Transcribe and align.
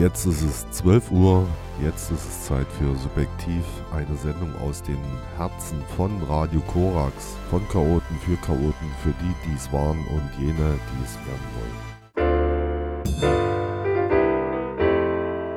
Jetzt 0.00 0.24
ist 0.24 0.40
es 0.40 0.70
12 0.70 1.10
Uhr, 1.10 1.46
jetzt 1.84 2.10
ist 2.10 2.26
es 2.26 2.46
Zeit 2.46 2.66
für 2.78 2.96
Subjektiv, 2.96 3.62
eine 3.92 4.16
Sendung 4.16 4.50
aus 4.62 4.82
den 4.82 4.96
Herzen 5.36 5.82
von 5.94 6.10
Radio 6.22 6.62
Korax, 6.72 7.36
von 7.50 7.60
Chaoten 7.68 8.16
für 8.24 8.36
Chaoten, 8.36 8.90
für 9.02 9.12
die, 9.20 9.34
die 9.44 9.54
es 9.54 9.70
waren 9.70 9.98
und 10.06 10.22
jene, 10.38 10.78
die 10.88 11.04
es 11.04 11.18
werden 11.26 11.48
wollen. 11.58 11.76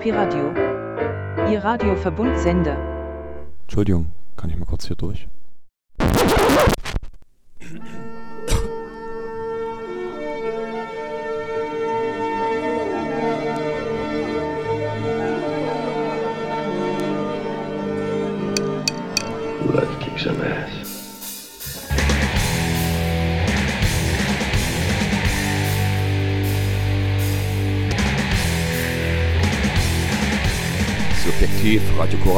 Piradio, 0.02 0.52
Ihr 1.50 1.64
Radioverbundsender. 1.64 2.76
Entschuldigung, 3.62 4.12
kann 4.36 4.50
ich 4.50 4.58
mal 4.58 4.66
kurz 4.66 4.88
hier 4.88 4.98
durch? 4.98 5.30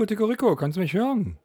Ein 0.00 0.06
Nico 0.08 0.24
Rico, 0.24 0.56
kannst 0.56 0.78
du 0.78 0.80
mich 0.80 0.94
hören? 0.94 1.36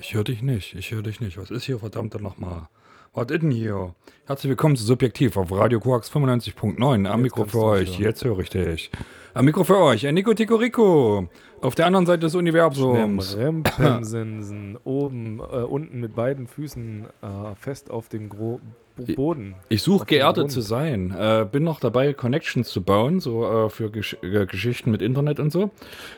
Ich 0.00 0.14
höre 0.14 0.24
dich 0.24 0.40
nicht, 0.40 0.74
ich 0.74 0.90
höre 0.90 1.02
dich 1.02 1.20
nicht. 1.20 1.36
Was 1.36 1.50
ist 1.50 1.64
hier 1.64 1.78
verdammt 1.78 2.18
nochmal? 2.18 2.70
Was 3.12 3.26
ist 3.30 3.42
denn 3.42 3.50
hier? 3.50 3.94
Herzlich 4.24 4.48
willkommen 4.48 4.74
zu 4.74 4.82
Subjektiv 4.82 5.36
auf 5.36 5.52
Radio 5.52 5.80
Koax 5.80 6.10
95.9. 6.10 7.06
Am 7.06 7.20
Mikro 7.20 7.44
für 7.44 7.62
euch, 7.62 7.98
jetzt 7.98 8.24
höre 8.24 8.38
ich 8.38 8.48
dich. 8.48 8.90
Am 9.34 9.44
Mikro 9.44 9.64
für 9.64 9.76
euch, 9.76 10.04
Nico 10.04 10.32
Tico 10.32 10.54
Rico. 10.54 11.28
Auf 11.60 11.74
der 11.74 11.84
anderen 11.84 12.06
Seite 12.06 12.20
des 12.20 12.34
Universums. 12.34 13.36
Rempensensen, 13.36 14.78
oben, 14.84 15.40
äh, 15.40 15.42
unten 15.42 16.00
mit 16.00 16.14
beiden 16.14 16.46
Füßen 16.46 17.04
äh, 17.20 17.54
fest 17.56 17.90
auf 17.90 18.08
dem 18.08 18.30
Gro 18.30 18.62
Boden. 19.14 19.54
Ich 19.68 19.82
suche 19.82 20.06
geerdet 20.06 20.50
zu 20.50 20.60
sein. 20.60 21.14
Äh, 21.16 21.46
bin 21.50 21.64
noch 21.64 21.80
dabei, 21.80 22.12
Connections 22.12 22.68
zu 22.68 22.82
bauen, 22.82 23.20
so 23.20 23.66
äh, 23.66 23.70
für 23.70 23.90
Gesch 23.90 24.16
äh, 24.22 24.46
Geschichten 24.46 24.90
mit 24.90 25.02
Internet 25.02 25.40
und 25.40 25.52
so. 25.52 25.70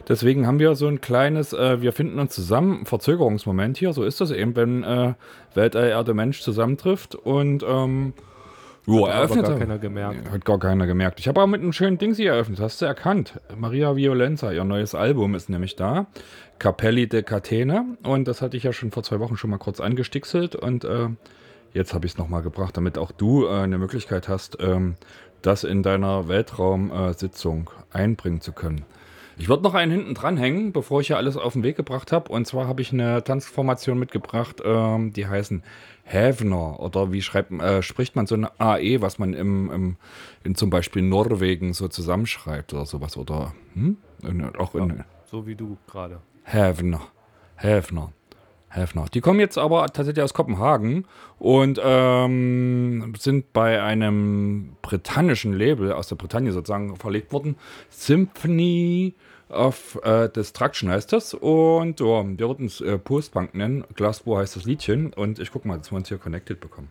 Deswegen 0.09 0.47
haben 0.47 0.59
wir 0.59 0.75
so 0.75 0.87
ein 0.87 1.01
kleines, 1.01 1.53
äh, 1.53 1.81
wir 1.81 1.93
finden 1.93 2.19
uns 2.19 2.35
zusammen, 2.35 2.87
Verzögerungsmoment 2.87 3.77
hier. 3.77 3.93
So 3.93 4.05
ist 4.05 4.21
das 4.21 4.31
eben, 4.31 4.55
wenn 4.57 4.85
äh, 4.85 5.15
Weltall, 5.55 5.89
Erde, 5.89 6.15
Mensch 6.15 6.41
zusammentrifft 6.41 7.15
und 7.15 7.65
ähm, 7.67 8.13
Jo, 8.89 9.07
hat 9.07 9.15
eröffnet. 9.15 9.45
Hat 9.45 9.51
gar 9.51 9.59
keiner 9.59 9.79
gemerkt. 9.79 10.31
Hat 10.31 10.45
gar 10.47 10.59
keiner 10.59 10.87
gemerkt. 10.87 11.21
Ich 11.21 11.29
habe 11.29 11.41
aber 11.43 11.47
mit 11.47 11.61
einem 11.61 11.75
schönen 11.75 11.99
Ding 11.99 12.15
sie 12.15 12.25
eröffnet. 12.25 12.59
Hast 12.59 12.81
du 12.81 12.87
erkannt? 12.87 13.39
Maria 13.55 13.97
Violenza, 13.97 14.51
ihr 14.51 14.65
neues 14.65 14.95
Album 14.95 15.35
ist 15.35 15.51
nämlich 15.51 15.77
da. 15.77 16.07
Capelli 16.59 17.07
de 17.07 17.23
Catena. 17.23 17.85
Und 18.03 18.29
das 18.29 18.41
hatte 18.41 18.57
ich 18.57 18.63
ja 18.63 18.73
schon 18.73 18.91
vor 18.91 19.03
zwei 19.03 19.21
Wochen 19.21 19.37
schon 19.37 19.51
mal 19.51 19.59
kurz 19.59 19.81
angestickselt. 19.81 20.57
Und 20.57 20.85
äh, 20.85 21.09
jetzt 21.73 21.95
habe 21.95 22.07
ich 22.07 22.13
es 22.13 22.19
nochmal 22.19 22.43
gebracht, 22.43 22.77
damit 22.77 22.99
auch 22.99 23.13
du 23.13 23.47
äh, 23.47 23.51
eine 23.51 23.79
Möglichkeit 23.79 24.29
hast, 24.29 24.59
ähm, 24.61 24.97
das 25.43 25.65
in 25.65 25.83
deiner 25.83 26.29
Weltraumsitzung 26.29 27.71
äh, 27.93 27.99
einbringen 27.99 28.41
zu 28.41 28.53
können. 28.53 28.85
Ich 29.41 29.49
würde 29.49 29.63
noch 29.63 29.75
einen 29.75 29.93
hinten 29.93 30.15
dranhängen, 30.15 30.73
bevor 30.73 31.01
ich 31.01 31.07
hier 31.07 31.17
alles 31.17 31.37
auf 31.37 31.53
den 31.53 31.63
Weg 31.63 31.77
gebracht 31.77 32.11
habe. 32.11 32.33
Und 32.33 32.47
zwar 32.47 32.67
habe 32.67 32.83
ich 32.83 32.93
eine 32.93 33.23
Tanzformation 33.23 33.97
mitgebracht, 33.97 34.61
ähm, 34.65 35.13
die 35.13 35.29
heißen 35.29 35.63
Hävner 36.03 36.81
oder 36.81 37.13
wie 37.13 37.23
schreibt, 37.23 37.53
äh, 37.53 37.83
spricht 37.83 38.17
man 38.17 38.27
so 38.27 38.35
eine 38.35 38.51
AE, 38.61 39.01
was 39.01 39.21
man 39.21 39.35
im, 39.35 39.71
im, 39.71 39.97
in 40.43 40.57
zum 40.57 40.71
Beispiel 40.71 41.03
Norwegen 41.03 41.73
so 41.73 41.87
zusammenschreibt 41.87 42.75
oder 42.75 42.85
sowas 42.85 43.17
oder 43.17 43.55
hm? 43.75 43.99
in, 44.25 44.57
auch 44.57 44.75
in, 44.75 44.89
ja, 44.89 45.05
so 45.27 45.47
wie 45.47 45.55
du 45.55 45.77
gerade. 45.87 46.21
Hävner, 46.43 47.03
Hävner. 47.55 48.13
Häfner. 48.69 49.07
Die 49.13 49.21
kommen 49.21 49.41
jetzt 49.41 49.59
aber 49.59 49.87
tatsächlich 49.87 50.23
aus 50.23 50.35
Kopenhagen 50.35 51.07
und 51.39 51.81
ähm, 51.83 53.15
sind 53.19 53.53
bei 53.53 53.83
einem 53.83 54.77
britannischen 54.83 55.53
Label 55.53 55.93
aus 55.93 56.09
der 56.09 56.17
Bretagne 56.17 56.53
sozusagen 56.53 56.97
verlegt 56.97 57.33
worden. 57.33 57.57
Symphony 57.91 59.15
of 59.49 59.99
äh, 60.05 60.29
Destruction 60.29 60.91
heißt 60.91 61.13
das. 61.13 61.35
Und 61.35 62.01
oh, 62.01 62.25
wir 62.27 62.49
würden 62.49 62.67
es 62.67 62.81
äh, 62.81 62.99
Postbank 62.99 63.55
nennen. 63.55 63.85
Glasgow 63.95 64.39
heißt 64.39 64.57
das 64.57 64.65
Liedchen. 64.65 65.13
Und 65.13 65.39
ich 65.39 65.51
guck 65.51 65.65
mal, 65.65 65.79
dass 65.79 65.91
wir 65.91 65.97
uns 65.97 66.09
hier 66.09 66.19
connected 66.19 66.61
bekommen. 66.61 66.89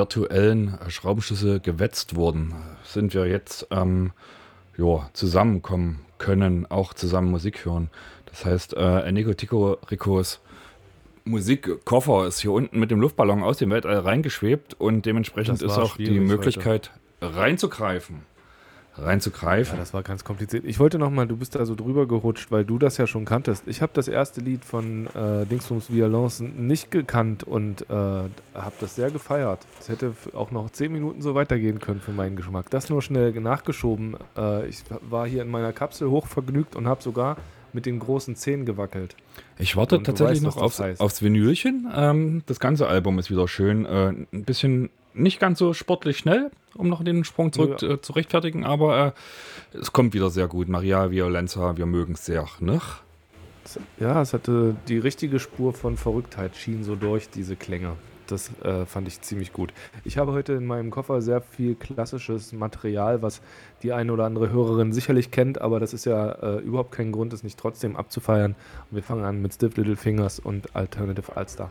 Virtuellen 0.00 0.78
Schraubenschlüssel 0.88 1.60
gewetzt 1.60 2.16
wurden, 2.16 2.54
sind 2.84 3.12
wir 3.12 3.26
jetzt 3.26 3.66
ähm, 3.70 4.12
jo, 4.74 5.04
zusammenkommen 5.12 6.00
können, 6.16 6.64
auch 6.70 6.94
zusammen 6.94 7.30
Musik 7.30 7.66
hören. 7.66 7.90
Das 8.24 8.46
heißt, 8.46 8.74
äh, 8.74 9.00
Enrico 9.00 9.34
Tico 9.34 9.76
Ricos 9.90 10.40
Musikkoffer 11.24 12.26
ist 12.26 12.40
hier 12.40 12.52
unten 12.52 12.80
mit 12.80 12.90
dem 12.90 12.98
Luftballon 12.98 13.42
aus 13.42 13.58
dem 13.58 13.70
Weltall 13.70 13.98
reingeschwebt 13.98 14.72
und 14.72 15.04
dementsprechend 15.04 15.60
ist 15.60 15.76
auch 15.76 15.98
die 15.98 16.18
Möglichkeit 16.18 16.92
heute. 17.20 17.36
reinzugreifen 17.36 18.22
reinzugreifen. 18.96 19.74
Ja, 19.74 19.80
das 19.80 19.94
war 19.94 20.02
ganz 20.02 20.24
kompliziert. 20.24 20.64
Ich 20.64 20.78
wollte 20.78 20.98
nochmal, 20.98 21.26
du 21.26 21.36
bist 21.36 21.54
da 21.54 21.64
so 21.64 21.74
drüber 21.74 22.06
gerutscht, 22.06 22.50
weil 22.50 22.64
du 22.64 22.78
das 22.78 22.96
ja 22.96 23.06
schon 23.06 23.24
kanntest. 23.24 23.64
Ich 23.66 23.82
habe 23.82 23.92
das 23.94 24.08
erste 24.08 24.40
Lied 24.40 24.64
von 24.64 25.06
äh, 25.14 25.46
Dingsbums 25.46 25.92
Violence 25.92 26.40
nicht 26.40 26.90
gekannt 26.90 27.44
und 27.44 27.82
äh, 27.82 27.94
habe 27.94 28.74
das 28.80 28.96
sehr 28.96 29.10
gefeiert. 29.10 29.60
Es 29.80 29.88
hätte 29.88 30.12
auch 30.34 30.50
noch 30.50 30.70
zehn 30.70 30.92
Minuten 30.92 31.22
so 31.22 31.34
weitergehen 31.34 31.78
können 31.80 32.00
für 32.00 32.12
meinen 32.12 32.36
Geschmack. 32.36 32.70
Das 32.70 32.90
nur 32.90 33.02
schnell 33.02 33.32
nachgeschoben. 33.32 34.16
Äh, 34.36 34.68
ich 34.68 34.82
war 35.08 35.26
hier 35.26 35.42
in 35.42 35.48
meiner 35.48 35.72
Kapsel 35.72 36.10
hochvergnügt 36.10 36.76
und 36.76 36.86
habe 36.86 37.02
sogar 37.02 37.36
mit 37.72 37.86
den 37.86 38.00
großen 38.00 38.34
Zähnen 38.36 38.66
gewackelt. 38.66 39.14
Ich 39.58 39.76
warte 39.76 39.98
Und 39.98 40.04
tatsächlich 40.04 40.42
weißt, 40.42 40.56
noch 40.56 40.62
aufs, 40.62 40.78
das 40.78 40.86
heißt. 40.86 41.00
aufs 41.00 41.22
Vinylchen. 41.22 41.88
Ähm, 41.94 42.42
das 42.46 42.58
ganze 42.60 42.88
Album 42.88 43.18
ist 43.18 43.30
wieder 43.30 43.46
schön. 43.46 43.86
Äh, 43.86 44.08
ein 44.32 44.44
bisschen 44.44 44.90
nicht 45.14 45.40
ganz 45.40 45.58
so 45.58 45.72
sportlich 45.74 46.18
schnell, 46.18 46.50
um 46.74 46.88
noch 46.88 47.02
den 47.02 47.24
Sprung 47.24 47.52
zurück 47.52 47.82
Ja. 47.82 47.90
äh, 47.90 48.00
zu 48.00 48.12
rechtfertigen, 48.12 48.64
aber 48.64 49.14
äh, 49.74 49.78
es 49.78 49.92
kommt 49.92 50.14
wieder 50.14 50.30
sehr 50.30 50.46
gut. 50.48 50.68
Maria 50.68 51.10
Violenza, 51.10 51.76
wir 51.76 51.86
mögen 51.86 52.14
es 52.14 52.24
sehr. 52.26 52.46
Ne? 52.60 52.80
Ja, 53.98 54.20
es 54.22 54.32
hatte 54.32 54.74
die 54.88 54.98
richtige 54.98 55.38
Spur 55.38 55.72
von 55.72 55.96
Verrücktheit, 55.96 56.56
schien 56.56 56.82
so 56.82 56.96
durch 56.96 57.28
diese 57.30 57.56
Klänge. 57.56 57.92
Das 58.26 58.50
äh, 58.62 58.86
fand 58.86 59.08
ich 59.08 59.20
ziemlich 59.22 59.52
gut. 59.52 59.72
Ich 60.04 60.16
habe 60.16 60.32
heute 60.32 60.52
in 60.52 60.64
meinem 60.64 60.90
Koffer 60.92 61.20
sehr 61.20 61.40
viel 61.40 61.74
klassisches 61.74 62.52
Material, 62.52 63.22
was 63.22 63.42
die 63.82 63.92
eine 63.92 64.12
oder 64.12 64.24
andere 64.24 64.50
Hörerin 64.50 64.92
sicherlich 64.92 65.32
kennt, 65.32 65.60
aber 65.60 65.80
das 65.80 65.92
ist 65.92 66.04
ja 66.04 66.30
äh, 66.32 66.58
überhaupt 66.58 66.92
kein 66.92 67.10
Grund, 67.10 67.32
es 67.32 67.42
nicht 67.42 67.58
trotzdem 67.58 67.96
abzufeiern. 67.96 68.54
Und 68.90 68.94
wir 68.96 69.02
fangen 69.02 69.24
an 69.24 69.42
mit 69.42 69.52
Stiff 69.54 69.76
Little 69.76 69.96
Fingers 69.96 70.38
und 70.38 70.74
Alternative 70.76 71.36
Alstar. 71.36 71.70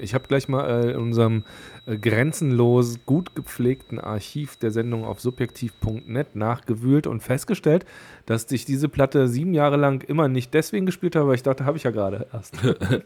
Ich 0.00 0.14
habe 0.14 0.28
gleich 0.28 0.48
mal 0.48 0.68
äh, 0.68 0.90
in 0.92 0.96
unserem 0.96 1.44
äh, 1.86 1.96
grenzenlos 1.96 3.00
gut 3.04 3.34
gepflegten 3.34 3.98
Archiv 3.98 4.56
der 4.56 4.70
Sendung 4.70 5.04
auf 5.04 5.20
subjektiv.net 5.20 6.36
nachgewühlt 6.36 7.06
und 7.06 7.22
festgestellt, 7.22 7.84
dass 8.26 8.50
ich 8.50 8.64
diese 8.64 8.88
Platte 8.88 9.28
sieben 9.28 9.54
Jahre 9.54 9.76
lang 9.76 10.02
immer 10.02 10.28
nicht 10.28 10.54
deswegen 10.54 10.86
gespielt 10.86 11.16
habe, 11.16 11.28
weil 11.28 11.34
ich 11.36 11.42
dachte, 11.42 11.64
habe 11.64 11.76
ich 11.76 11.84
ja 11.84 11.90
gerade 11.90 12.26
erst. 12.32 12.58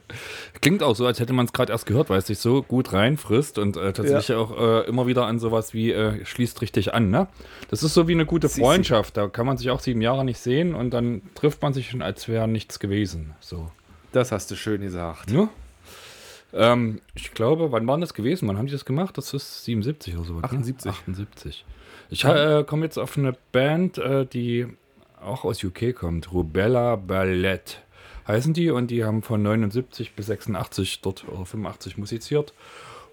Klingt 0.60 0.82
auch 0.82 0.96
so, 0.96 1.06
als 1.06 1.20
hätte 1.20 1.32
man 1.32 1.46
es 1.46 1.52
gerade 1.52 1.72
erst 1.72 1.86
gehört, 1.86 2.10
weil 2.10 2.18
es 2.18 2.26
sich 2.26 2.38
so 2.38 2.62
gut 2.62 2.92
reinfrisst 2.92 3.58
und 3.58 3.76
äh, 3.76 3.92
tatsächlich 3.92 4.36
auch 4.36 4.56
äh, 4.58 4.88
immer 4.88 5.06
wieder 5.06 5.26
an 5.26 5.38
sowas 5.38 5.74
wie 5.74 5.92
äh, 5.92 6.24
schließt 6.24 6.60
richtig 6.62 6.94
an. 6.94 7.10
Ne? 7.10 7.26
Das 7.68 7.82
ist 7.82 7.94
so 7.94 8.08
wie 8.08 8.12
eine 8.12 8.26
gute. 8.26 8.48
Freundschaft. 8.50 9.16
Da 9.16 9.28
kann 9.28 9.46
man 9.46 9.56
sich 9.56 9.70
auch 9.70 9.80
sieben 9.80 10.00
Jahre 10.00 10.24
nicht 10.24 10.38
sehen 10.38 10.74
und 10.74 10.90
dann 10.90 11.22
trifft 11.34 11.62
man 11.62 11.72
sich 11.72 11.90
schon, 11.90 12.02
als 12.02 12.28
wäre 12.28 12.48
nichts 12.48 12.78
gewesen. 12.78 13.34
So. 13.40 13.70
Das 14.12 14.32
hast 14.32 14.50
du 14.50 14.56
schön 14.56 14.80
gesagt. 14.80 15.30
Ja. 15.30 15.48
Ähm, 16.52 17.00
ich 17.14 17.32
glaube, 17.32 17.70
wann 17.72 17.86
war 17.86 17.96
denn 17.96 18.00
das 18.00 18.14
gewesen? 18.14 18.48
Wann 18.48 18.58
haben 18.58 18.66
die 18.66 18.72
das 18.72 18.84
gemacht? 18.84 19.16
Das 19.18 19.32
ist 19.34 19.64
77 19.64 20.16
oder 20.16 20.24
so. 20.24 20.38
78. 20.38 20.90
78. 20.90 21.64
Ich 22.10 22.24
äh, 22.24 22.64
komme 22.66 22.84
jetzt 22.84 22.98
auf 22.98 23.16
eine 23.16 23.36
Band, 23.52 23.98
äh, 23.98 24.26
die 24.26 24.66
auch 25.22 25.44
aus 25.44 25.62
UK 25.62 25.94
kommt. 25.94 26.32
Rubella 26.32 26.96
Ballett 26.96 27.82
heißen 28.26 28.52
die 28.52 28.70
und 28.70 28.90
die 28.90 29.04
haben 29.04 29.22
von 29.22 29.40
79 29.42 30.14
bis 30.14 30.26
86 30.26 31.02
dort 31.02 31.28
oder 31.28 31.46
85 31.46 31.98
musiziert 31.98 32.52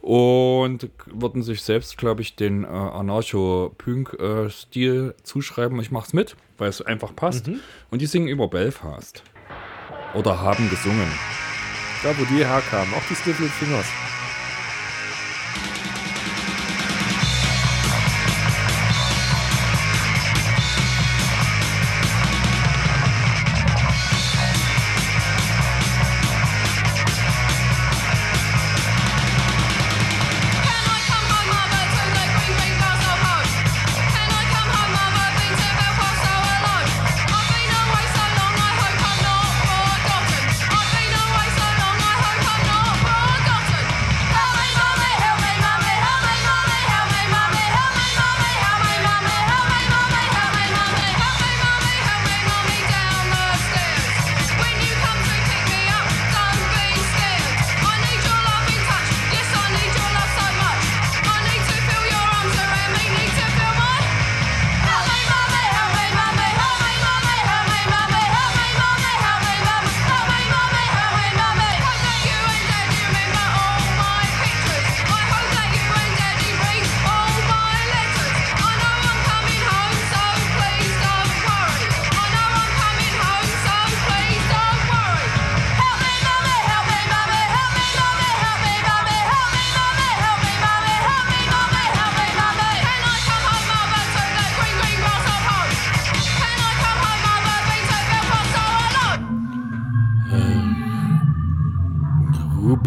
und 0.02 0.90
würden 1.06 1.44
sich 1.44 1.62
selbst, 1.64 1.98
glaube 1.98 2.22
ich, 2.22 2.36
den 2.36 2.64
äh, 2.64 2.68
Anarcho-Punk-Stil 2.68 5.16
zuschreiben. 5.24 5.82
Ich 5.82 5.92
mache 5.92 6.08
es 6.08 6.14
mit, 6.14 6.38
weil 6.58 6.70
es 6.70 6.82
einfach 6.82 7.14
passt. 7.16 7.50
Und 7.92 8.02
die 8.02 8.06
singen 8.06 8.30
über 8.30 8.48
Belfast. 8.48 9.22
Oder 10.14 10.40
haben 10.42 10.70
gesungen. 10.70 11.12
Da, 12.04 12.18
wo 12.18 12.26
die 12.26 12.46
herkamen, 12.46 12.94
auch 12.94 13.04
die 13.10 13.16
Stifle 13.16 13.50
Fingers. 13.50 13.88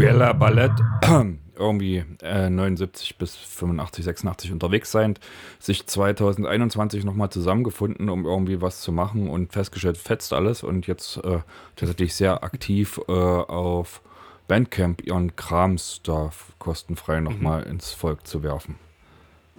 Bella 0.01 0.33
Ballett 0.33 0.73
irgendwie 1.55 2.03
äh, 2.23 2.49
79 2.49 3.19
bis 3.19 3.37
85, 3.37 4.07
86 4.07 4.51
unterwegs 4.51 4.91
sein, 4.91 5.19
sich 5.59 5.87
2021 5.87 7.05
nochmal 7.05 7.29
zusammengefunden, 7.29 8.09
um 8.09 8.25
irgendwie 8.25 8.63
was 8.63 8.81
zu 8.81 8.93
machen 8.93 9.29
und 9.29 9.53
festgestellt, 9.53 9.99
fetzt 9.99 10.33
alles 10.33 10.63
und 10.63 10.87
jetzt 10.87 11.19
äh, 11.19 11.41
tatsächlich 11.77 12.15
sehr 12.15 12.43
aktiv 12.43 12.99
äh, 13.09 13.13
auf 13.13 14.01
Bandcamp 14.49 15.07
ihren 15.07 15.37
Krams 15.37 16.01
da 16.03 16.31
kostenfrei 16.59 17.21
nochmal 17.21 17.65
ins 17.65 17.93
Volk 17.93 18.27
zu 18.27 18.43
werfen. 18.43 18.77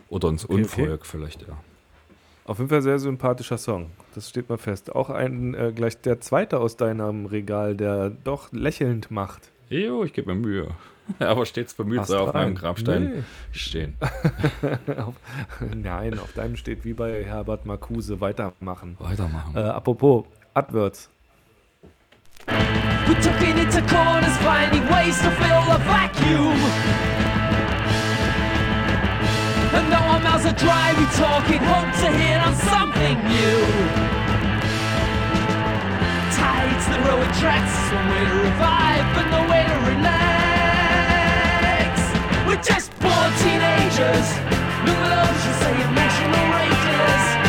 Oder 0.09 0.29
ins 0.29 0.49
Mhm. 0.49 0.55
Okay, 0.55 0.63
okay. 0.65 0.81
Unvolk 0.81 1.05
vielleicht, 1.05 1.41
ja. 1.43 1.55
Auf 2.45 2.57
jeden 2.57 2.71
Fall 2.71 2.81
sehr 2.81 2.97
sympathischer 2.97 3.59
Song. 3.59 3.91
Das 4.15 4.27
steht 4.27 4.49
mal 4.49 4.57
fest. 4.57 4.95
Auch 4.95 5.11
ein 5.11 5.53
äh, 5.53 5.71
gleich 5.73 6.01
der 6.01 6.19
zweite 6.19 6.59
aus 6.59 6.77
deinem 6.77 7.27
Regal, 7.27 7.75
der 7.75 8.09
doch 8.09 8.51
lächelnd 8.51 9.11
macht. 9.11 9.50
Jo, 9.71 10.03
ich 10.03 10.11
gebe 10.13 10.33
mir 10.35 10.39
Mühe. 10.41 10.67
Aber 11.19 11.45
stets 11.45 11.73
bemüht 11.73 12.05
sei 12.05 12.17
auf 12.17 12.33
meinem 12.33 12.55
Grabstein 12.55 13.03
Nee. 13.15 13.23
stehen. 13.53 13.95
nein, 15.73 16.19
auf 16.19 16.33
deinem 16.33 16.57
steht 16.57 16.83
wie 16.83 16.93
bei 16.93 17.23
Herbert 17.23 17.65
Marcuse 17.65 18.19
weitermachen. 18.19 18.97
Weitermachen. 18.99 19.55
Äh, 19.55 19.59
apropos, 19.59 20.25
Adverts. 20.53 21.09
We're 22.47 23.21
tucking 23.21 23.57
into 23.57 23.81
corners, 23.93 24.35
finding 24.43 24.83
ways 24.89 25.17
to 25.21 25.31
fill 25.31 25.63
the 25.67 25.79
vacuum. 25.85 26.59
And 29.73 29.89
though 29.89 30.11
our 30.11 30.19
mouths 30.19 30.45
are 30.45 30.53
dry, 30.55 30.93
we 30.97 31.05
talking, 31.17 31.59
hope 31.59 31.91
to 32.03 32.11
hit 32.11 32.45
on 32.45 32.55
something 32.55 33.17
new. 33.23 34.20
That 37.01 37.09
row 37.09 37.21
at 37.23 37.33
tracks, 37.39 37.73
one 37.91 38.09
way 38.13 38.21
to 38.29 38.35
revive, 38.45 39.05
but 39.15 39.25
no 39.33 39.41
way 39.49 39.65
to 39.65 39.73
relax. 39.89 40.13
We're 42.45 42.61
just 42.61 42.93
born 42.99 43.33
teenagers, 43.41 44.37
little 44.85 45.09
oceans 45.09 45.57
say 45.65 45.81
emotional 45.81 46.45
rages. 46.53 47.40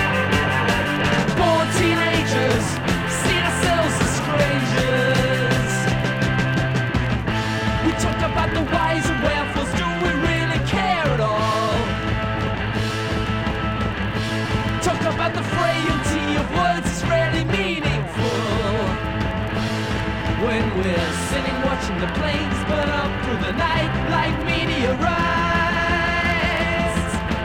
The 22.03 22.09
planes 22.19 22.65
burn 22.65 22.91
up 22.91 23.25
through 23.25 23.39
the 23.47 23.53
night 23.53 23.93
like 24.11 24.35
meteorites. 24.45 24.99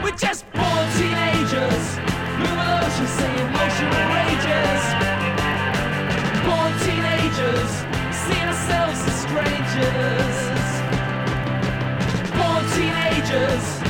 We're 0.02 0.18
just 0.18 0.50
born 0.50 0.84
teenagers. 0.98 1.84
Human 2.42 2.68
oceans 2.82 3.22
emotional 3.38 4.02
rages. 4.18 4.82
Born 6.42 6.72
teenagers, 6.82 7.70
seeing 8.10 8.48
ourselves 8.50 9.00
as 9.06 9.16
strangers. 9.26 10.36
Born 12.34 12.62
teenagers. 12.74 13.87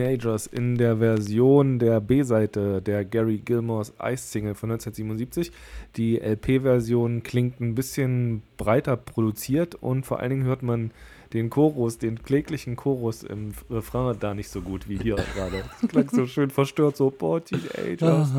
Teenagers 0.00 0.46
in 0.46 0.78
der 0.78 0.96
Version 0.96 1.78
der 1.78 2.00
B-Seite 2.00 2.80
der 2.80 3.04
Gary 3.04 3.36
Gilmores 3.36 3.92
Ice-Single 4.02 4.54
von 4.54 4.70
1977. 4.70 5.52
Die 5.96 6.18
LP-Version 6.18 7.22
klingt 7.22 7.60
ein 7.60 7.74
bisschen 7.74 8.42
breiter 8.56 8.96
produziert 8.96 9.74
und 9.74 10.06
vor 10.06 10.20
allen 10.20 10.30
Dingen 10.30 10.44
hört 10.44 10.62
man 10.62 10.92
den 11.32 11.48
Chorus, 11.48 11.98
den 11.98 12.22
kläglichen 12.22 12.74
Chorus 12.74 13.22
im 13.22 13.52
Refrain 13.70 14.16
da 14.18 14.34
nicht 14.34 14.48
so 14.48 14.60
gut 14.60 14.88
wie 14.88 14.98
hier 14.98 15.16
gerade. 15.34 15.62
Es 15.82 15.88
klang 15.88 16.08
so 16.08 16.26
schön 16.26 16.50
verstört, 16.50 16.96
so 16.96 17.10
Bored 17.10 17.46
Teenagers. 17.46 18.30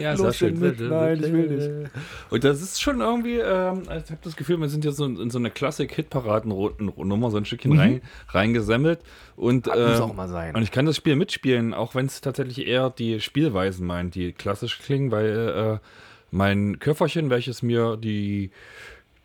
Ja, 0.00 0.14
Los 0.14 0.38
denn 0.38 0.58
mit? 0.58 0.80
Nein, 0.80 1.22
ich 1.22 1.32
will 1.32 1.48
nicht. 1.48 1.90
Und 2.30 2.42
das 2.44 2.60
ist 2.62 2.80
schon 2.80 3.00
irgendwie, 3.00 3.38
ähm, 3.38 3.82
also 3.86 4.04
ich 4.04 4.10
habe 4.10 4.20
das 4.22 4.36
Gefühl, 4.36 4.60
wir 4.60 4.68
sind 4.68 4.84
jetzt 4.84 4.96
so 4.96 5.04
in, 5.04 5.20
in 5.20 5.30
so 5.30 5.38
eine 5.38 5.50
Klassik-Hitparaden-Nummer 5.50 7.30
so 7.30 7.36
ein 7.36 7.44
Stückchen 7.44 7.78
rein, 7.78 8.00
reingesammelt. 8.28 9.00
Und, 9.36 9.66
muss 9.66 9.76
ähm, 9.76 10.02
auch 10.02 10.14
mal 10.14 10.28
sein. 10.28 10.56
Und 10.56 10.62
ich 10.62 10.72
kann 10.72 10.86
das 10.86 10.96
Spiel 10.96 11.16
mitspielen, 11.16 11.74
auch 11.74 11.94
wenn 11.94 12.06
es 12.06 12.20
tatsächlich 12.20 12.66
eher 12.66 12.90
die 12.90 13.20
Spielweisen 13.20 13.86
meint, 13.86 14.14
die 14.14 14.32
klassisch 14.32 14.80
klingen, 14.80 15.12
weil 15.12 15.78
äh, 15.80 15.86
mein 16.30 16.78
Köfferchen, 16.78 17.30
welches 17.30 17.62
mir 17.62 17.96
die, 17.96 18.50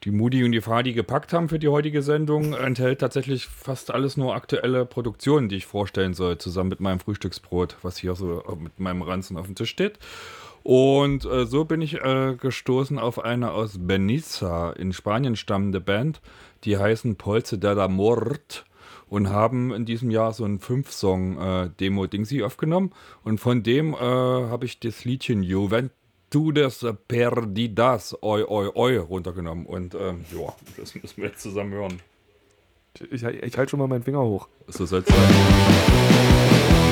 die 0.06 0.12
Moody 0.12 0.44
und 0.44 0.52
die 0.52 0.62
Fadi 0.62 0.94
gepackt 0.94 1.34
haben 1.34 1.50
für 1.50 1.58
die 1.58 1.68
heutige 1.68 2.04
Sendung, 2.04 2.54
enthält 2.54 3.00
tatsächlich 3.00 3.48
fast 3.48 3.92
alles 3.92 4.18
nur 4.18 4.36
aktuelle 4.36 4.86
Produktionen, 4.86 5.50
die 5.50 5.56
ich 5.56 5.66
vorstellen 5.66 6.14
soll, 6.14 6.38
zusammen 6.38 6.70
mit 6.70 6.80
meinem 6.80 7.00
Frühstücksbrot, 7.00 7.78
was 7.82 7.98
hier 7.98 8.14
so 8.14 8.44
mit 8.60 8.80
meinem 8.80 9.02
Ranzen 9.02 9.36
auf 9.36 9.48
dem 9.48 9.56
Tisch 9.56 9.72
steht. 9.72 9.98
Und 10.62 11.26
äh, 11.26 11.46
so 11.46 11.66
bin 11.66 11.82
ich 11.82 12.02
äh, 12.02 12.36
gestoßen 12.40 13.00
auf 13.00 13.24
eine 13.24 13.52
aus 13.52 13.78
Benissa 13.80 14.72
in 14.72 14.94
Spanien 14.94 15.36
stammende 15.36 15.82
Band, 15.82 16.22
die 16.64 16.78
heißen 16.78 17.16
Polze 17.16 17.58
de 17.58 17.74
la 17.74 17.88
Mort 17.88 18.66
und 19.08 19.30
haben 19.30 19.74
in 19.74 19.86
diesem 19.86 20.12
Jahr 20.12 20.34
so 20.34 20.46
ein 20.46 20.60
Fünf-Song-Demo-Dingsy 20.60 22.44
aufgenommen. 22.44 22.92
Und 23.24 23.40
von 23.40 23.64
dem 23.64 23.94
äh, 23.94 23.98
habe 23.98 24.66
ich 24.66 24.80
das 24.80 25.06
Liedchen 25.06 25.44
Juventudes 26.36 26.86
Perdidas 27.08 28.14
Oi 28.22 28.44
Oi 28.44 28.70
Oi 28.76 28.98
runtergenommen. 28.98 29.66
Und 29.66 29.96
ähm, 29.96 30.26
ja, 30.38 30.54
das 30.76 30.94
müssen 30.94 31.22
wir 31.22 31.30
jetzt 31.30 31.42
zusammen 31.42 31.72
hören. 31.72 32.02
Ich, 33.10 33.24
ich 33.24 33.58
halte 33.58 33.70
schon 33.70 33.80
mal 33.80 33.88
meinen 33.88 34.04
Finger 34.04 34.22
hoch. 34.22 34.50
So 34.68 34.86
soll 34.86 35.00
es 35.00 35.08
sein. 35.08 36.85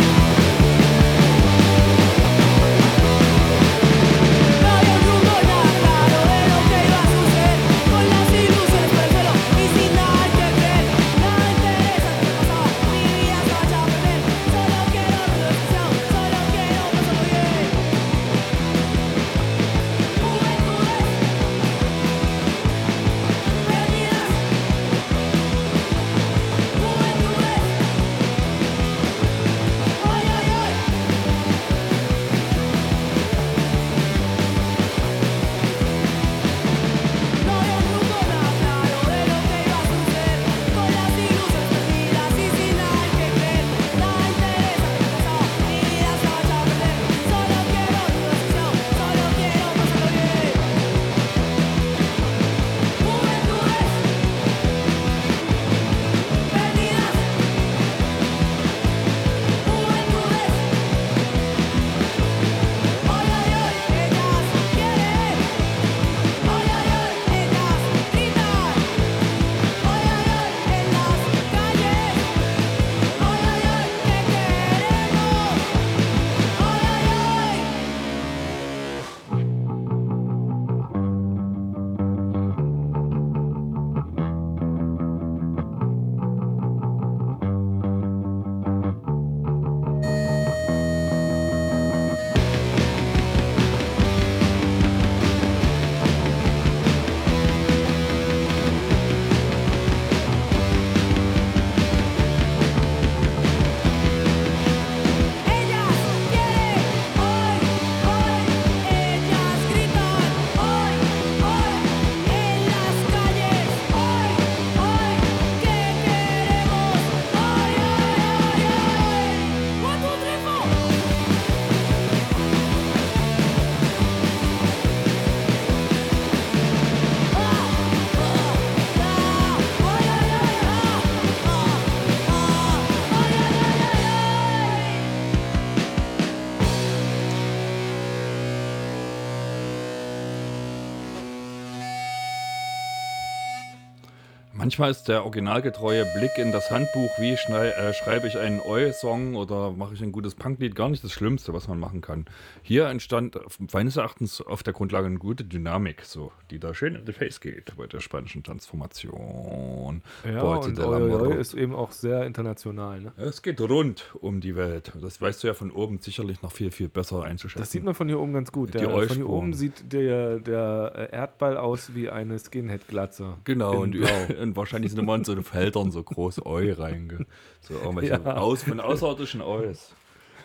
Manchmal 144.73 144.89
ist 144.89 145.03
der 145.03 145.23
originalgetreue 145.23 146.03
Blick 146.17 146.35
in 146.39 146.51
das 146.51 146.71
Handbuch, 146.71 147.11
wie 147.19 147.37
schnell, 147.37 147.73
äh, 147.73 147.93
schreibe 147.93 148.25
ich 148.25 148.39
einen 148.39 148.59
Oi-Song 148.59 149.35
oder 149.35 149.69
mache 149.69 149.93
ich 149.93 150.01
ein 150.01 150.11
gutes 150.11 150.33
Punklied, 150.33 150.73
gar 150.73 150.89
nicht 150.89 151.03
das 151.03 151.11
Schlimmste, 151.11 151.53
was 151.53 151.67
man 151.67 151.79
machen 151.79 152.01
kann. 152.01 152.25
Hier 152.63 152.87
entstand 152.87 153.37
meines 153.71 153.97
Erachtens 153.97 154.41
auf 154.41 154.63
der 154.63 154.73
Grundlage 154.73 155.05
eine 155.05 155.19
gute 155.19 155.43
Dynamik, 155.43 156.01
so, 156.01 156.31
die 156.49 156.57
da 156.57 156.73
schön 156.73 156.95
in 156.95 157.05
die 157.05 157.13
Face 157.13 157.39
geht 157.39 157.77
bei 157.77 157.85
der 157.85 157.99
spanischen 157.99 158.41
Transformation. 158.41 160.01
Ja, 160.25 160.41
Boite 160.41 160.69
und. 160.69 160.79
Oi 160.79 161.35
ist 161.35 161.53
eben 161.53 161.75
auch 161.75 161.91
sehr 161.91 162.25
international. 162.25 162.99
Ne? 162.99 163.11
Es 163.17 163.43
geht 163.43 163.61
rund 163.61 164.15
um 164.21 164.41
die 164.41 164.55
Welt. 164.55 164.91
Das 164.99 165.21
weißt 165.21 165.43
du 165.43 165.49
ja 165.49 165.53
von 165.53 165.69
oben 165.69 165.99
sicherlich 165.99 166.41
noch 166.41 166.51
viel, 166.51 166.71
viel 166.71 166.89
besser 166.89 167.21
einzuschätzen. 167.21 167.61
Das 167.61 167.71
sieht 167.71 167.83
man 167.83 167.93
von 167.93 168.07
hier 168.07 168.19
oben 168.19 168.33
ganz 168.33 168.51
gut. 168.51 168.73
Die 168.73 168.79
Der, 168.79 168.89
von 168.89 169.17
hier 169.17 169.29
oben 169.29 169.53
sieht 169.53 169.93
der, 169.93 170.39
der 170.39 171.09
Erdball 171.11 171.57
aus 171.57 171.93
wie 171.93 172.09
eine 172.09 172.39
Skinhead-Glatze. 172.39 173.35
Genau, 173.43 173.83
In 173.83 174.01
und, 174.01 174.39
und 174.39 174.55
wahrscheinlich 174.63 174.91
sind 174.91 174.99
immer 174.99 175.15
in 175.15 175.23
so 175.23 175.39
Feldern 175.41 175.91
so 175.91 176.01
groß 176.01 176.45
Eu 176.45 176.73
reinge. 176.73 177.25
So 177.61 177.73
irgendwelche 177.75 178.13
Ja. 178.25 178.35
aus, 178.37 178.63
von 178.63 178.79
außerirdischen 178.79 179.41
Eus. 179.41 179.93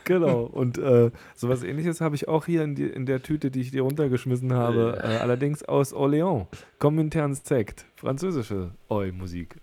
Genau, 0.04 0.44
und 0.44 0.78
äh, 0.78 1.10
sowas 1.36 1.62
ähnliches 1.62 2.00
habe 2.00 2.14
ich 2.16 2.28
auch 2.28 2.46
hier 2.46 2.62
in, 2.62 2.74
die, 2.74 2.84
in 2.86 3.04
der 3.04 3.22
Tüte, 3.22 3.50
die 3.50 3.60
ich 3.60 3.70
dir 3.72 3.82
runtergeschmissen 3.82 4.54
habe. 4.54 4.98
Äh, 5.02 5.18
allerdings 5.18 5.62
aus 5.64 5.92
Orléans. 5.94 6.46
Comintern 6.78 7.34
Sect. 7.34 7.84
Französische 7.96 8.70
Oi-Musik. 8.88 9.56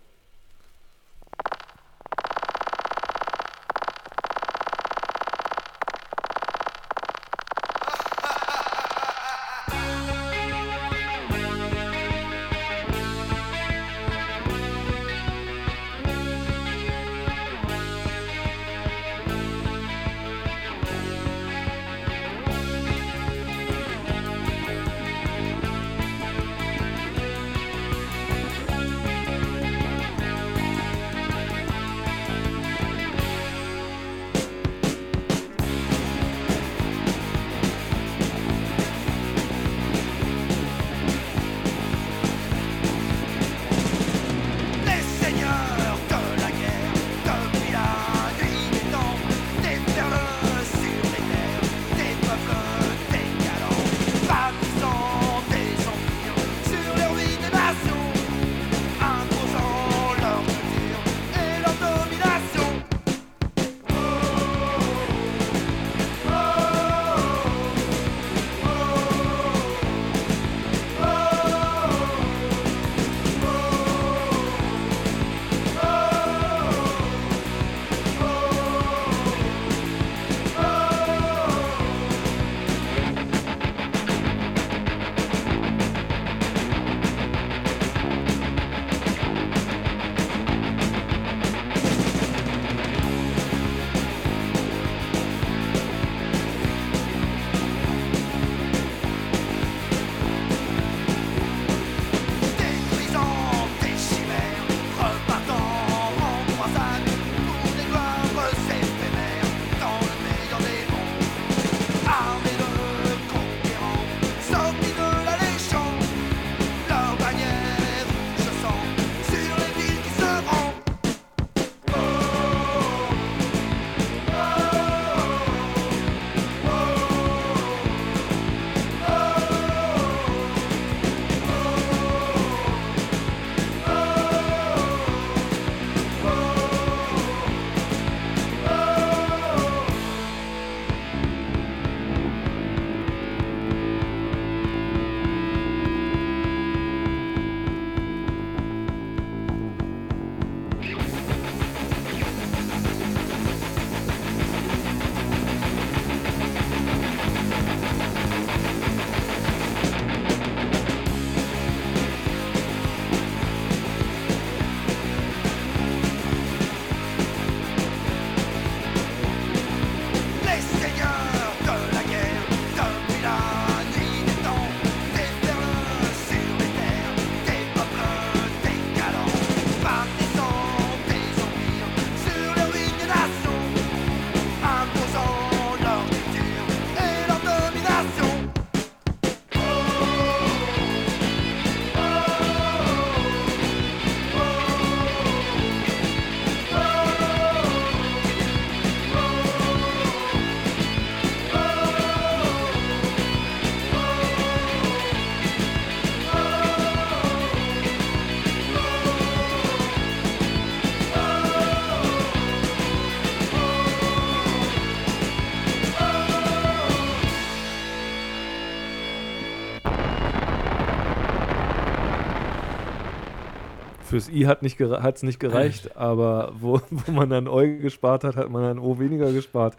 Fürs 224.15 224.29
I 224.29 224.47
hat 224.47 224.59
es 224.59 224.61
nicht, 224.61 224.79
gere- 224.79 225.25
nicht 225.25 225.39
gereicht, 225.41 225.97
aber 225.97 226.53
wo, 226.57 226.79
wo 226.89 227.11
man 227.11 227.29
dann 227.29 227.47
Eu 227.47 227.79
gespart 227.79 228.23
hat, 228.23 228.37
hat 228.37 228.49
man 228.49 228.63
dann 228.63 228.79
O 228.79 228.97
weniger 228.97 229.33
gespart. 229.33 229.75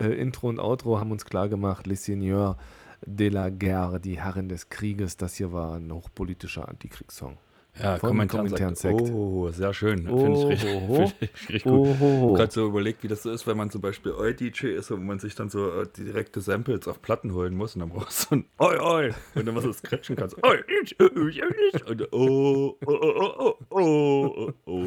Äh, 0.00 0.06
Intro 0.08 0.48
und 0.48 0.58
Outro 0.58 0.98
haben 0.98 1.12
uns 1.12 1.24
klar 1.24 1.48
gemacht, 1.48 1.86
Les 1.86 2.04
Seigneurs 2.04 2.56
de 3.04 3.28
la 3.28 3.48
Guerre, 3.50 4.00
die 4.00 4.20
Herren 4.20 4.48
des 4.48 4.70
Krieges. 4.70 5.16
Das 5.16 5.36
hier 5.36 5.52
war 5.52 5.76
ein 5.76 5.92
hochpolitischer 5.92 6.68
Antikriegssong. 6.68 7.36
Ja, 7.82 7.98
Kommentarensekt. 7.98 9.00
Oh, 9.12 9.50
sehr 9.50 9.74
schön. 9.74 10.08
Oh, 10.08 10.18
Finde 10.18 10.38
ich 10.38 10.46
richtig, 10.64 10.74
ho. 10.74 10.94
find 10.96 11.14
ich 11.20 11.48
richtig 11.48 11.64
gut. 11.64 11.72
Oh, 11.72 11.96
ho, 12.00 12.20
ho. 12.20 12.32
gerade 12.34 12.50
so 12.52 12.66
überlegt, 12.66 13.02
wie 13.02 13.08
das 13.08 13.22
so 13.22 13.30
ist, 13.30 13.46
wenn 13.46 13.56
man 13.56 13.70
zum 13.70 13.80
Beispiel 13.82 14.12
Oi-DJ 14.12 14.68
ist 14.68 14.90
und 14.90 15.04
man 15.04 15.18
sich 15.18 15.34
dann 15.34 15.50
so 15.50 15.68
äh, 15.82 15.86
direkte 15.96 16.40
Samples 16.40 16.88
auf 16.88 17.02
Platten 17.02 17.34
holen 17.34 17.54
muss 17.54 17.74
und 17.74 17.80
dann 17.80 17.90
brauchst 17.90 18.24
du 18.24 18.28
so 18.28 18.34
ein 18.36 18.44
Oi, 18.58 18.78
Oi 18.78 19.10
und 19.34 19.46
dann 19.46 19.54
was 19.54 19.64
du 19.64 19.72
scratchen 19.72 20.16
kannst. 20.16 20.36
Oi, 20.42 20.56
ich, 20.82 20.96
ich, 20.98 21.42
ich, 21.72 21.86
und 21.86 22.12
oh, 22.12 22.76
oh, 22.86 22.92
oh, 22.92 23.32
oh, 23.38 23.54
oh, 23.70 24.32
oh, 24.36 24.52
oh. 24.66 24.86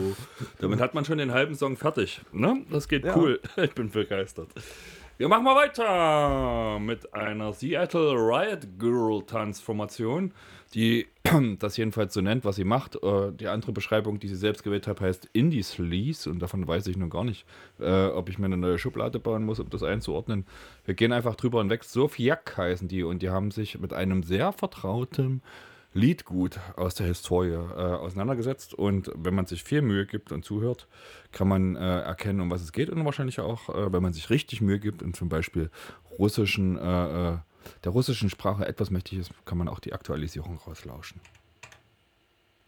Damit 0.60 0.80
hat 0.80 0.94
man 0.96 1.06
schon 1.06 1.20
den 1.20 1.32
halben 1.32 1.56
Song 1.56 1.78
fertig. 1.78 2.22
Ne? 2.32 2.66
Das 2.72 2.88
geht 2.88 3.06
Ja. 3.06 3.16
cool. 3.16 3.40
Ich 3.58 3.74
bin 3.76 3.90
begeistert. 3.92 4.50
Wir 5.20 5.28
machen 5.28 5.44
mal 5.44 5.56
weiter 5.58 6.80
mit 6.80 7.14
einer 7.14 7.52
Seattle 7.52 8.14
Riot 8.14 8.80
Girl 8.80 9.22
Transformation, 9.26 10.34
die 10.74 11.08
das 11.60 11.76
jedenfalls 11.76 12.14
so 12.14 12.22
nennt, 12.22 12.46
was 12.46 12.56
sie 12.56 12.64
macht. 12.64 12.96
Äh, 13.04 13.34
Die 13.34 13.50
andere 13.50 13.74
Beschreibung, 13.74 14.22
die 14.22 14.30
sie 14.30 14.38
selbst 14.38 14.64
gewählt 14.64 14.88
hat, 14.88 15.02
heißt 15.02 15.28
Indie 15.34 15.62
Sleaze 15.62 16.30
und 16.30 16.40
davon 16.40 16.66
weiß 16.66 16.88
ich 16.88 16.96
nun 16.96 17.10
gar 17.10 17.26
nicht, 17.26 17.46
äh, 17.82 18.06
ob 18.06 18.30
ich 18.30 18.40
mir 18.40 18.46
eine 18.46 18.56
neue 18.56 18.80
Schublade 18.80 19.20
bauen 19.20 19.44
muss, 19.44 19.60
um 19.60 19.70
das 19.70 19.84
einzuordnen. 19.84 20.46
Wir 20.86 20.94
gehen 20.94 21.12
einfach 21.12 21.36
drüber 21.36 21.60
hinweg. 21.60 21.84
Sophiak 21.84 22.56
heißen 22.56 22.88
die 22.88 23.04
und 23.04 23.22
die 23.22 23.30
haben 23.30 23.52
sich 23.52 23.78
mit 23.78 23.92
einem 23.92 24.24
sehr 24.24 24.54
vertrauten 24.54 25.42
Liedgut 25.94 26.60
aus 26.76 26.96
der 26.96 27.08
Historie 27.08 27.54
äh, 27.54 27.56
auseinandergesetzt 27.56 28.74
und 28.74 29.12
wenn 29.16 29.34
man 29.34 29.48
sich 29.48 29.64
viel 29.64 29.82
Mühe 29.82 30.06
gibt 30.06 30.32
und 30.32 30.46
zuhört, 30.46 30.88
kann 31.32 31.48
man 31.48 31.76
äh, 31.76 32.02
erkennen, 32.02 32.42
um 32.42 32.52
was 32.52 32.62
es 32.62 32.72
geht 32.72 32.90
und 32.90 33.04
wahrscheinlich 33.06 33.40
auch, 33.40 33.70
äh, 33.70 33.92
wenn 33.92 34.04
man 34.04 34.14
sich 34.14 34.30
richtig 34.30 34.62
Mühe 34.62 34.80
gibt 34.80 35.02
und 35.02 35.16
zum 35.16 35.30
Beispiel 35.30 35.72
russischen, 36.18 36.78
äh, 36.78 37.32
äh, 37.32 37.38
der 37.84 37.92
russischen 37.92 38.30
Sprache 38.30 38.68
etwas 38.68 38.92
mächtig 38.92 39.20
ist, 39.20 39.32
kann 39.46 39.58
man 39.58 39.68
auch 39.68 39.80
die 39.80 39.94
Aktualisierung 39.94 40.58
rauslauschen. 40.58 41.22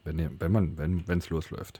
Wenn, 0.03 0.39
wenn 0.39 0.51
man, 0.51 0.77
wenn 0.77 1.17
es 1.19 1.29
losläuft. 1.29 1.79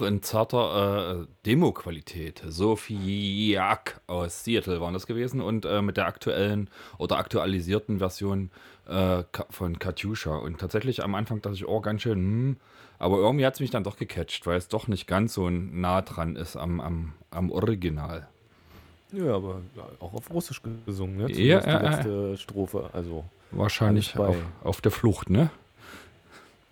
Auch 0.00 0.06
in 0.06 0.22
zarter 0.22 1.20
äh, 1.22 1.26
Demo-Qualität. 1.46 2.42
Sophiak 2.46 4.00
aus 4.06 4.44
Seattle 4.44 4.80
waren 4.80 4.94
das 4.94 5.06
gewesen 5.06 5.40
und 5.40 5.64
äh, 5.66 5.82
mit 5.82 5.96
der 5.96 6.06
aktuellen 6.06 6.70
oder 6.98 7.18
aktualisierten 7.18 7.98
Version 7.98 8.50
äh, 8.88 9.24
von 9.50 9.78
Katyusha. 9.78 10.36
Und 10.36 10.58
tatsächlich 10.58 11.02
am 11.04 11.14
Anfang 11.14 11.42
dachte 11.42 11.56
ich, 11.56 11.68
oh, 11.68 11.80
ganz 11.80 12.02
schön, 12.02 12.18
hm. 12.18 12.56
aber 12.98 13.18
irgendwie 13.18 13.44
hat 13.44 13.54
es 13.54 13.60
mich 13.60 13.70
dann 13.70 13.84
doch 13.84 13.96
gecatcht, 13.96 14.46
weil 14.46 14.56
es 14.56 14.68
doch 14.68 14.88
nicht 14.88 15.06
ganz 15.06 15.34
so 15.34 15.50
nah 15.50 16.02
dran 16.02 16.36
ist 16.36 16.56
am, 16.56 16.80
am, 16.80 17.12
am 17.30 17.50
Original. 17.50 18.26
Ja, 19.12 19.34
aber 19.34 19.60
auch 19.98 20.14
auf 20.14 20.30
Russisch 20.32 20.62
gesungen, 20.86 21.16
ne? 21.16 21.30
Ja, 21.32 21.60
Zumindest 21.60 21.66
ja, 21.66 21.78
die 21.78 21.86
letzte 21.86 22.36
Strophe. 22.38 22.90
Also 22.92 23.24
Wahrscheinlich 23.50 24.16
auf, 24.16 24.36
auf 24.62 24.80
der 24.80 24.92
Flucht, 24.92 25.28
ne? 25.28 25.50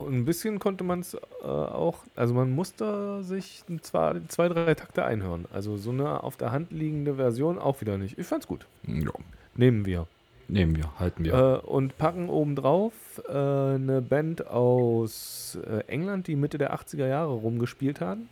Ein 0.00 0.24
bisschen 0.24 0.60
konnte 0.60 0.84
man 0.84 1.00
es 1.00 1.14
äh, 1.14 1.18
auch, 1.44 2.04
also 2.14 2.32
man 2.32 2.52
musste 2.52 3.24
sich 3.24 3.64
zwar 3.82 4.14
zwei, 4.28 4.48
drei 4.48 4.74
Takte 4.74 5.04
einhören. 5.04 5.46
Also 5.52 5.76
so 5.76 5.90
eine 5.90 6.22
auf 6.22 6.36
der 6.36 6.52
Hand 6.52 6.70
liegende 6.70 7.16
Version 7.16 7.58
auch 7.58 7.80
wieder 7.80 7.98
nicht. 7.98 8.16
Ich 8.16 8.26
fand's 8.26 8.46
gut. 8.46 8.66
Ja, 8.86 9.10
Nehmen 9.56 9.84
wir. 9.86 10.06
nehmen 10.46 10.76
wir, 10.76 10.96
halten 11.00 11.24
wir. 11.24 11.34
Äh, 11.34 11.66
und 11.66 11.98
packen 11.98 12.28
obendrauf 12.28 12.92
äh, 13.28 13.32
eine 13.32 14.00
Band 14.00 14.46
aus 14.46 15.58
äh, 15.68 15.80
England, 15.88 16.28
die 16.28 16.36
Mitte 16.36 16.58
der 16.58 16.74
80er 16.74 17.08
Jahre 17.08 17.32
rumgespielt 17.32 18.00
haben. 18.00 18.28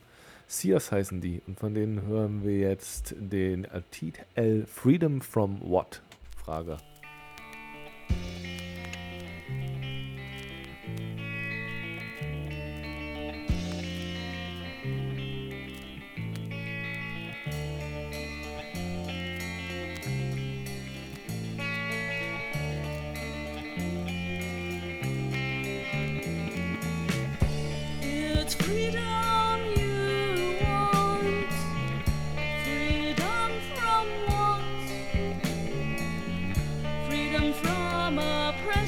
Sears 0.47 0.93
heißen 0.93 1.21
die. 1.21 1.43
Und 1.49 1.59
von 1.59 1.75
denen 1.75 2.03
hören 2.07 2.45
wir 2.45 2.59
jetzt 2.59 3.17
den 3.19 3.67
Titel 3.91 4.23
Freedom 4.67 5.21
from 5.21 5.61
What? 5.63 6.01
Frage. 6.37 6.77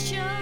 show. 0.09 0.38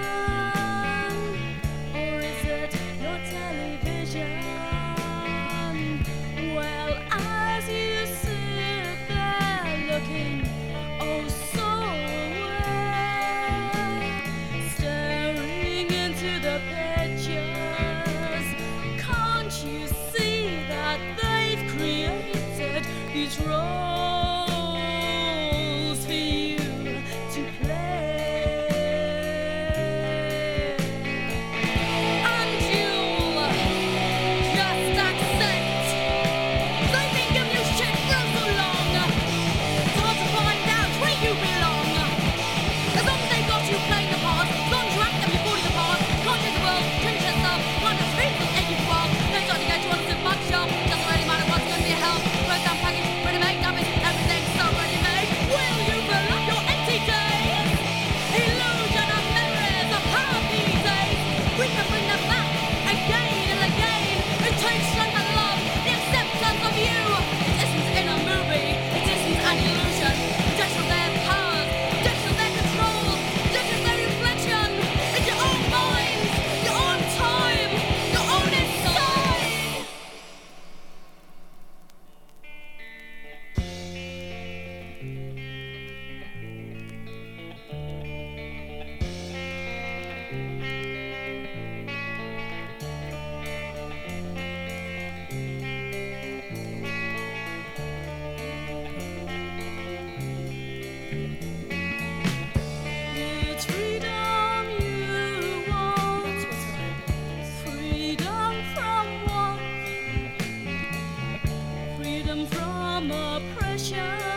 more 113.07 113.40
pressure. 113.57 114.36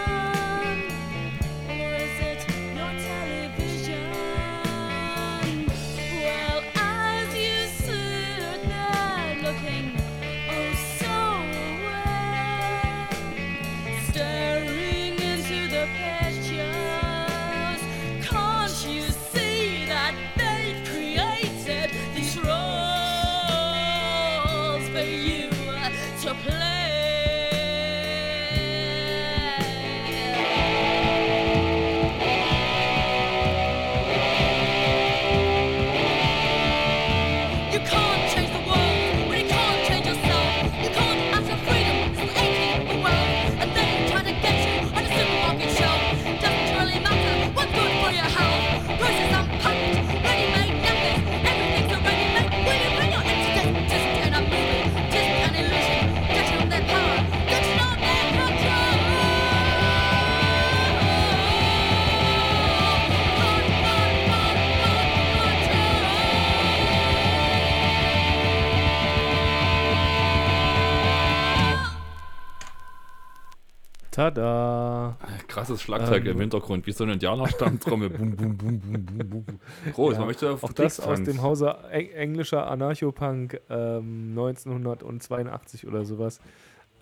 Krasses 75.59 75.81
Schlagzeug 75.81 76.25
Ähm. 76.25 76.31
im 76.31 76.39
Hintergrund, 76.39 76.87
wie 76.87 76.91
so 76.91 77.03
eine 77.03 77.13
Indianerstammtrommel. 77.13 78.09
bum, 78.09 78.35
bum, 78.35 78.57
bum, 78.57 78.79
bum, 78.79 79.05
bum, 79.05 79.29
bum. 79.29 79.59
Groß, 79.93 80.17
man 80.17 80.27
möchte 80.27 80.51
auf 80.51 80.63
Auch 80.63 80.73
das 80.73 80.99
aus 80.99 81.21
dem 81.23 81.41
Hause 81.41 81.75
eng 81.91 82.09
englischer 82.11 82.67
Anarchopunk 82.67 83.59
ähm, 83.69 84.29
1982 84.31 85.87
oder 85.87 86.05
sowas. 86.05 86.39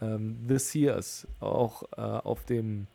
Ähm, 0.02 0.38
The 0.48 0.58
Sears, 0.58 1.28
auch 1.40 1.84
äh, 1.96 2.02
auf 2.02 2.46
dem 2.46 2.88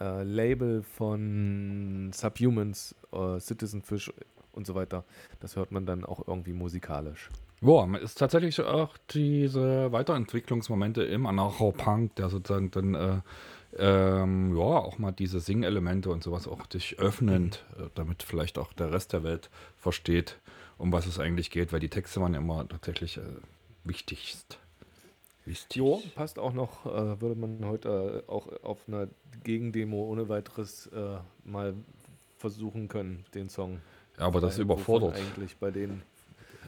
äh, 0.00 0.22
Label 0.22 0.82
von 0.82 2.10
Subhumans, 2.12 2.94
äh, 3.12 3.38
Citizen 3.40 3.82
Fish 3.82 4.12
und 4.52 4.66
so 4.66 4.74
weiter. 4.74 5.04
Das 5.40 5.56
hört 5.56 5.72
man 5.72 5.86
dann 5.86 6.04
auch 6.04 6.26
irgendwie 6.26 6.52
musikalisch. 6.52 7.30
Boah, 7.60 7.86
man 7.86 8.02
ist 8.02 8.18
tatsächlich 8.18 8.60
auch 8.60 8.96
diese 9.10 9.90
Weiterentwicklungsmomente 9.90 11.02
im 11.02 11.26
Anarcho-Punk, 11.26 12.14
der 12.16 12.28
sozusagen 12.28 12.70
dann 12.70 12.94
äh, 12.94 13.20
ähm, 13.78 14.56
ja 14.56 14.64
auch 14.64 14.98
mal 14.98 15.12
diese 15.12 15.40
Sing-Elemente 15.40 16.10
und 16.10 16.22
sowas 16.22 16.46
auch 16.46 16.66
dich 16.66 16.98
öffnend, 16.98 17.64
äh, 17.78 17.88
damit 17.94 18.22
vielleicht 18.22 18.58
auch 18.58 18.72
der 18.72 18.92
Rest 18.92 19.12
der 19.12 19.22
Welt 19.22 19.50
versteht, 19.76 20.38
um 20.78 20.92
was 20.92 21.06
es 21.06 21.18
eigentlich 21.18 21.50
geht, 21.50 21.72
weil 21.72 21.80
die 21.80 21.88
Texte 21.88 22.20
waren 22.20 22.34
immer 22.34 22.68
tatsächlich 22.68 23.18
äh, 23.18 23.22
wichtigst. 23.84 24.58
Wichtig. 25.46 25.76
Jo, 25.76 26.02
passt 26.14 26.38
auch 26.38 26.54
noch, 26.54 26.86
äh, 26.86 27.20
würde 27.20 27.38
man 27.38 27.64
heute 27.66 28.24
äh, 28.26 28.30
auch 28.30 28.48
auf 28.62 28.78
einer 28.88 29.08
Gegendemo 29.42 30.04
ohne 30.04 30.28
weiteres 30.28 30.86
äh, 30.86 31.18
mal 31.44 31.74
versuchen 32.38 32.88
können, 32.88 33.24
den 33.34 33.48
Song. 33.50 33.80
Ja, 34.18 34.26
aber 34.26 34.40
das 34.40 34.58
überfordert. 34.58 35.16
Eigentlich 35.16 35.56
bei 35.56 35.70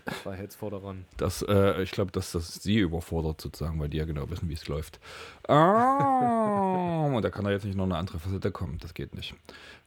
den 0.07 0.15
Freiheitsforderern. 0.15 1.05
Das, 1.17 1.43
äh, 1.43 1.83
ich 1.83 1.91
glaube, 1.91 2.13
dass 2.13 2.33
das 2.33 2.55
sie 2.55 2.79
überfordert 2.79 3.41
sozusagen, 3.41 3.79
weil 3.81 3.89
die 3.89 3.99
ja 3.99 4.05
genau 4.05 4.29
wissen, 4.31 4.49
wie 4.49 4.55
es 4.55 4.69
läuft. 4.69 5.01
Ah, 5.49 7.07
und 7.13 7.23
da 7.23 7.31
kann 7.31 7.45
da 7.45 7.51
jetzt 7.51 7.65
nicht 7.65 7.77
noch 7.77 7.85
eine 7.85 7.97
andere 7.97 8.19
Facette 8.19 8.51
kommen. 8.51 8.79
Das 8.79 8.95
geht 8.95 9.15
nicht. 9.15 9.35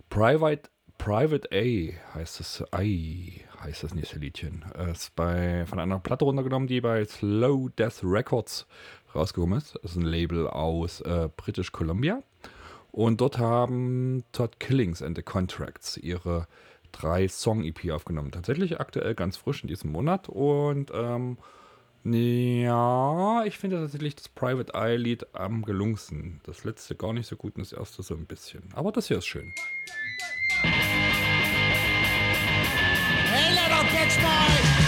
Private, 0.09 0.69
Private 0.97 1.49
A 1.51 2.15
heißt 2.15 2.39
das. 2.39 2.63
I 2.77 3.41
heißt 3.63 3.83
das 3.83 3.93
nächste 3.93 4.19
Liedchen. 4.19 4.65
Äh, 4.77 4.91
Ist 4.91 5.15
bei, 5.15 5.65
von 5.65 5.79
einer 5.79 5.99
Platte 5.99 6.25
runtergenommen, 6.25 6.67
die 6.67 6.81
bei 6.81 7.03
Slow 7.05 7.69
Death 7.77 8.01
Records 8.03 8.67
rausgekommen 9.13 9.57
ist. 9.57 9.75
Das 9.81 9.91
ist 9.91 9.97
ein 9.97 10.03
Label 10.03 10.47
aus 10.47 11.01
äh, 11.01 11.29
British 11.35 11.71
Columbia. 11.71 12.21
Und 12.91 13.21
dort 13.21 13.37
haben 13.37 14.23
Todd 14.31 14.59
Killings 14.59 15.01
and 15.01 15.15
the 15.15 15.23
Contracts 15.23 15.97
ihre 15.97 16.47
drei 16.91 17.27
Song-EP 17.27 17.91
aufgenommen. 17.91 18.31
Tatsächlich 18.31 18.79
aktuell 18.79 19.15
ganz 19.15 19.37
frisch 19.37 19.61
in 19.63 19.67
diesem 19.67 19.91
Monat. 19.91 20.29
Und 20.29 20.91
ähm, 20.93 21.37
ja, 22.03 23.43
ich 23.45 23.57
finde 23.57 23.77
tatsächlich 23.77 24.15
das 24.15 24.29
Private 24.29 24.73
Eye-Lied 24.73 25.35
am 25.35 25.63
gelungensten. 25.63 26.39
Das 26.43 26.63
letzte 26.63 26.95
gar 26.95 27.13
nicht 27.13 27.27
so 27.27 27.35
gut 27.35 27.55
und 27.55 27.65
das 27.65 27.73
erste 27.73 28.03
so 28.03 28.15
ein 28.15 28.25
bisschen. 28.25 28.63
Aber 28.73 28.91
das 28.91 29.07
hier 29.07 29.17
ist 29.17 29.27
schön. 29.27 29.53
Hey, 33.31 33.53
little 33.53 33.83
bitch 33.91 34.17
boy, 34.21 34.78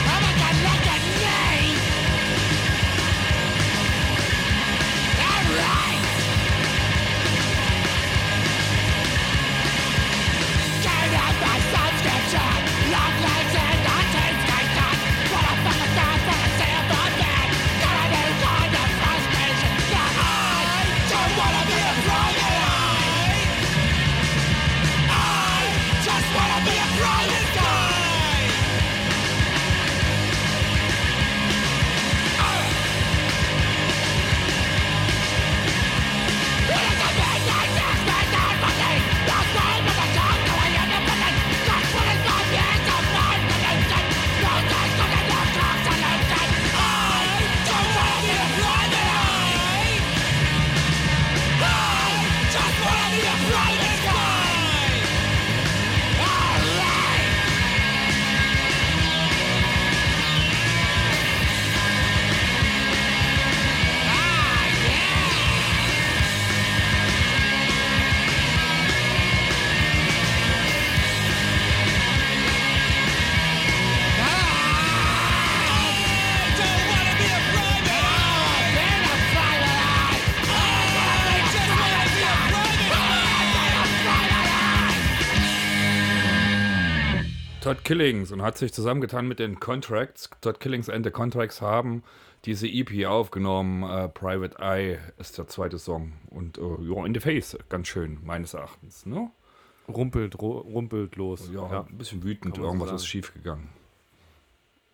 Killings 87.92 88.32
und 88.32 88.42
hat 88.42 88.58
sich 88.58 88.72
zusammengetan 88.72 89.28
mit 89.28 89.39
den 89.39 89.60
Contracts. 89.60 90.30
Todd 90.39 90.62
Killings 90.62 90.89
and 90.89 91.06
the 91.06 91.12
Contracts 91.12 91.62
haben 91.62 92.04
diese 92.46 92.66
EP 92.66 93.06
aufgenommen. 93.06 93.84
Äh, 93.84 94.08
Private 94.08 94.58
Eye 94.60 94.98
ist 95.18 95.38
der 95.38 95.48
zweite 95.48 95.78
Song. 95.78 96.14
Und 96.30 96.58
äh, 96.58 96.62
ja, 96.62 97.06
in 97.06 97.14
the 97.14 97.20
Face, 97.20 97.58
ganz 97.68 97.89
schön, 97.89 98.20
meines 98.24 98.54
Erachtens. 98.54 99.06
Ne? 99.06 99.30
Rumpelt, 99.89 100.39
rumpelt 100.39 101.18
los. 101.18 101.52
Ja, 101.54 101.86
ein 101.86 101.98
bisschen 101.98 102.24
wütend, 102.24 102.58
irgendwas 102.58 102.88
sagen. 102.88 102.96
ist 102.96 103.08
schiefgegangen. 103.08 103.68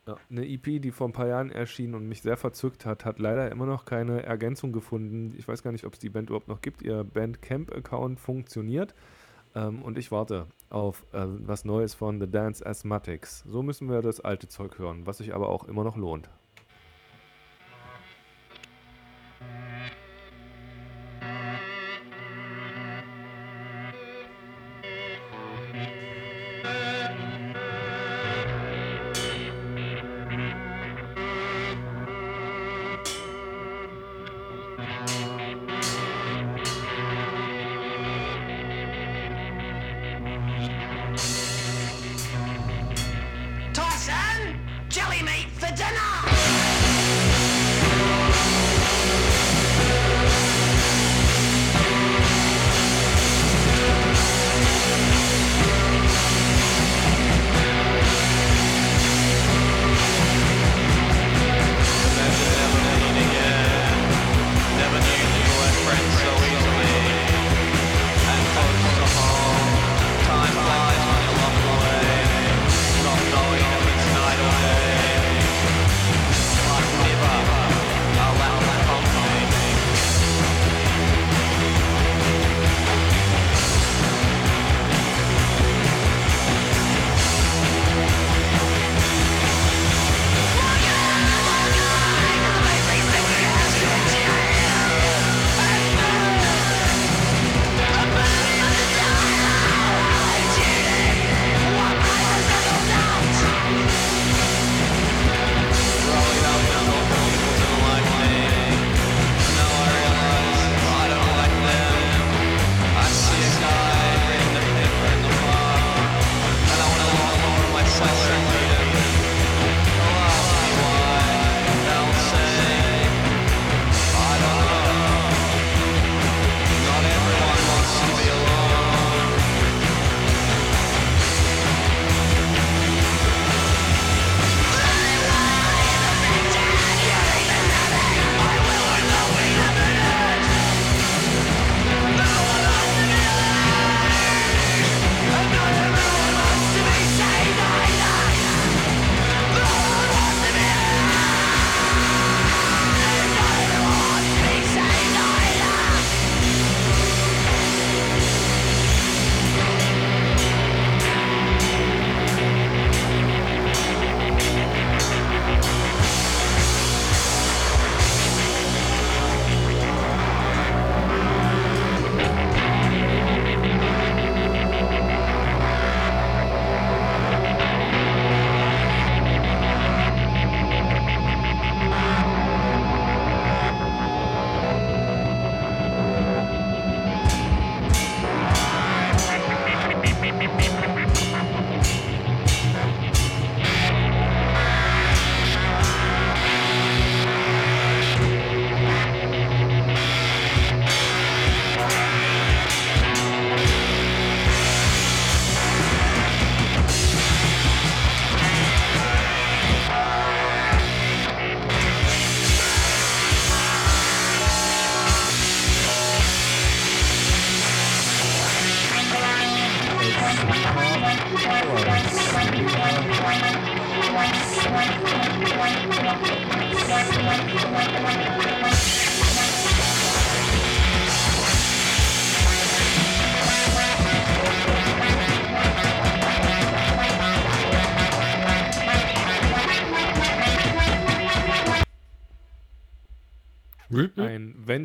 Ja, 0.08 0.18
eine 0.32 0.48
EP, 0.48 0.82
die 0.82 0.90
vor 0.90 1.08
ein 1.08 1.14
paar 1.14 1.28
Jahren 1.28 1.52
erschien 1.52 1.94
und 1.94 2.10
mich 2.10 2.24
sehr 2.24 2.36
verzückt 2.36 2.88
hat, 2.88 3.06
hat 3.06 3.20
leider 3.20 3.52
immer 3.52 3.68
noch 3.68 3.86
keine 3.86 4.24
Ergänzung 4.24 4.72
gefunden. 4.72 5.36
Ich 5.38 5.48
weiß 5.48 5.62
gar 5.62 5.72
nicht, 5.72 5.86
ob 5.86 5.94
es 5.94 6.00
die 6.00 6.10
Band 6.10 6.32
überhaupt 6.32 6.48
noch 6.48 6.62
gibt. 6.62 6.82
Ihr 6.82 7.04
Bandcamp-Account 7.04 8.20
funktioniert 8.20 8.96
ähm, 9.58 9.82
und 9.82 9.98
ich 9.98 10.12
warte 10.12 10.48
auf 10.70 11.04
äh, 11.14 11.26
was 11.26 11.66
Neues 11.66 11.96
von 11.96 12.20
The 12.20 12.30
Dance 12.30 12.66
Asthmatics. 12.66 13.44
So 13.48 13.64
müssen 13.64 13.90
wir 13.90 14.02
das 14.02 14.20
alte 14.20 14.48
Zeug 14.48 14.78
hören, 14.78 15.08
was 15.08 15.18
sich 15.18 15.34
aber 15.34 15.50
auch 15.50 15.64
immer 15.64 15.84
noch 15.84 15.98
lohnt. 15.98 16.30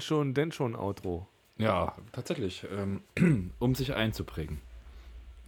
Schon, 0.04 0.34
denn 0.34 0.52
schon 0.52 0.76
Outro. 0.76 1.26
Ja, 1.58 1.94
tatsächlich, 2.12 2.66
ähm, 2.76 3.02
um 3.58 3.74
sich 3.74 3.94
einzuprägen. 3.94 4.60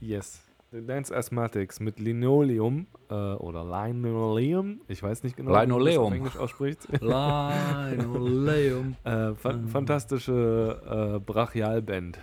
Yes. 0.00 0.42
The 0.70 0.84
Dance 0.84 1.14
Asthmatics 1.14 1.78
mit 1.78 2.00
Linoleum 2.00 2.86
äh, 3.08 3.14
oder 3.14 3.64
Linoleum. 3.64 4.80
Ich 4.88 5.02
weiß 5.02 5.22
nicht 5.22 5.36
genau, 5.36 5.50
wie 5.50 5.52
man 5.52 5.68
das 5.68 5.78
Linoleum. 5.78 6.04
auf 6.04 6.12
Englisch 6.12 6.36
ausspricht. 6.36 6.88
Linoleum. 7.00 8.96
äh, 9.04 9.34
fa 9.34 9.58
fantastische 9.68 11.14
äh, 11.16 11.20
Brachialband. 11.20 12.18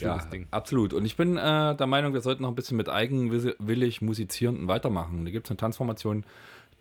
Ja, 0.00 0.16
Ding. 0.32 0.46
absolut. 0.50 0.94
Und 0.94 1.04
ich 1.04 1.16
bin 1.16 1.36
äh, 1.36 1.76
der 1.76 1.86
Meinung, 1.86 2.14
wir 2.14 2.22
sollten 2.22 2.42
noch 2.42 2.48
ein 2.48 2.54
bisschen 2.54 2.76
mit 2.76 2.88
eigenwillig 2.88 4.02
Musizierenden 4.02 4.66
weitermachen. 4.66 5.24
Da 5.24 5.30
gibt 5.30 5.46
es 5.46 5.50
eine 5.50 5.58
Tanzformation, 5.58 6.24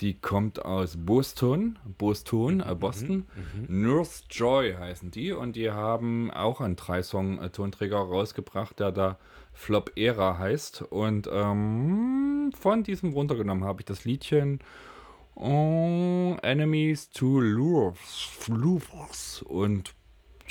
die 0.02 0.20
kommt 0.20 0.64
aus 0.64 0.98
Boston, 0.98 1.80
Boston, 1.98 2.62
äh, 2.62 2.76
Boston. 2.76 3.26
Nurse 3.68 4.24
Joy 4.30 4.74
heißen 4.74 5.12
die 5.12 5.32
und 5.32 5.56
die 5.56 5.72
haben 5.72 6.32
auch 6.32 6.62
einen 6.62 6.76
Drei-Song-Tonträger 6.76 7.98
rausgebracht, 7.98 8.80
der 8.80 8.92
da 8.92 9.18
Flop 9.54 9.92
Era 9.96 10.38
heißt. 10.38 10.82
Und 10.84 11.30
ähm, 11.32 12.52
von 12.58 12.84
diesem 12.84 13.14
runtergenommen 13.14 13.64
habe 13.64 13.82
ich 13.82 13.86
das 13.86 14.04
Liedchen 14.06 14.60
oh, 15.36 16.36
Enemies 16.42 17.10
to 17.10 17.40
Lures. 17.40 18.48
Lures. 18.48 19.44
Und 19.48 19.94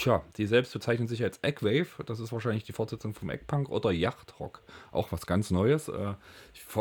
Tja, 0.02 0.20
die 0.36 0.48
selbst 0.48 0.72
bezeichnen 0.72 1.06
sich 1.06 1.22
als 1.22 1.38
Egg-Wave. 1.42 2.02
Das 2.06 2.18
ist 2.18 2.32
wahrscheinlich 2.32 2.64
die 2.64 2.72
Fortsetzung 2.72 3.14
vom 3.14 3.30
Eggpunk 3.30 3.68
oder 3.68 3.92
Yachtrock. 3.92 4.60
Auch 4.90 5.12
was 5.12 5.26
ganz 5.26 5.52
Neues. 5.52 5.86
Äh, 5.86 6.14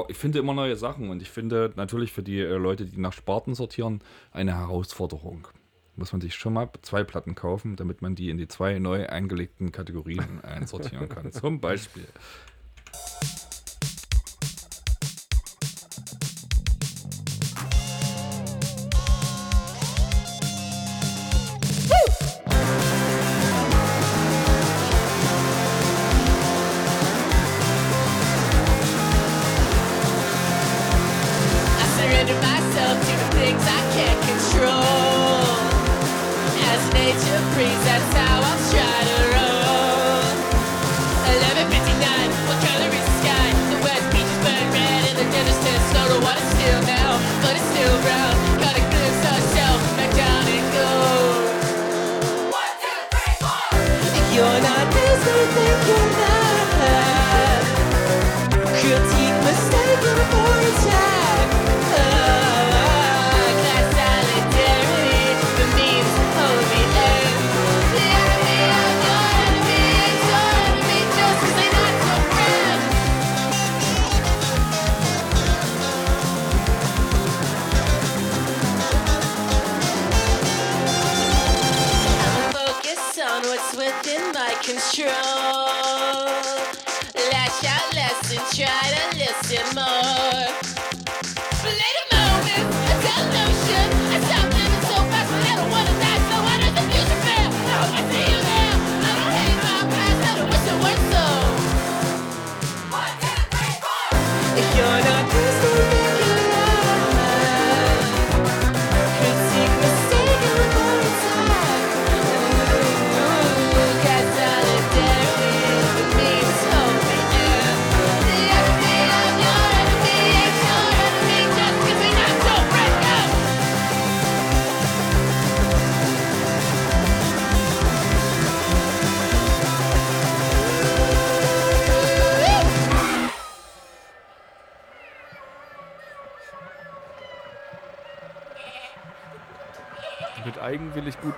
Ich, 0.09 0.17
finde 0.17 0.39
immer 0.39 0.55
neue 0.55 0.75
Sachen 0.75 1.11
und 1.11 1.21
ich 1.21 1.29
finde 1.29 1.71
natürlich 1.75 2.13
für 2.13 2.23
die 2.23 2.39
äh, 2.39 2.55
Leute, 2.55 2.83
die 2.85 2.99
nach 2.99 3.13
Sparten 3.13 3.53
sortieren, 3.53 4.01
eine 4.31 4.57
Herausforderung. 4.57 5.47
Muss 5.95 6.11
man 6.13 6.19
sich 6.19 6.33
schon 6.33 6.53
mal 6.53 6.67
zwei 6.81 7.03
Platten 7.03 7.35
kaufen, 7.35 7.75
damit 7.75 8.01
man 8.01 8.15
die 8.15 8.31
in 8.31 8.39
die 8.39 8.47
zwei 8.47 8.79
neu 8.79 9.07
eingelegten 9.07 9.71
Kategorien 9.71 10.41
einsortieren 10.43 11.07
kann. 11.07 11.31
Zum 11.31 11.59
Beispiel. 11.61 12.07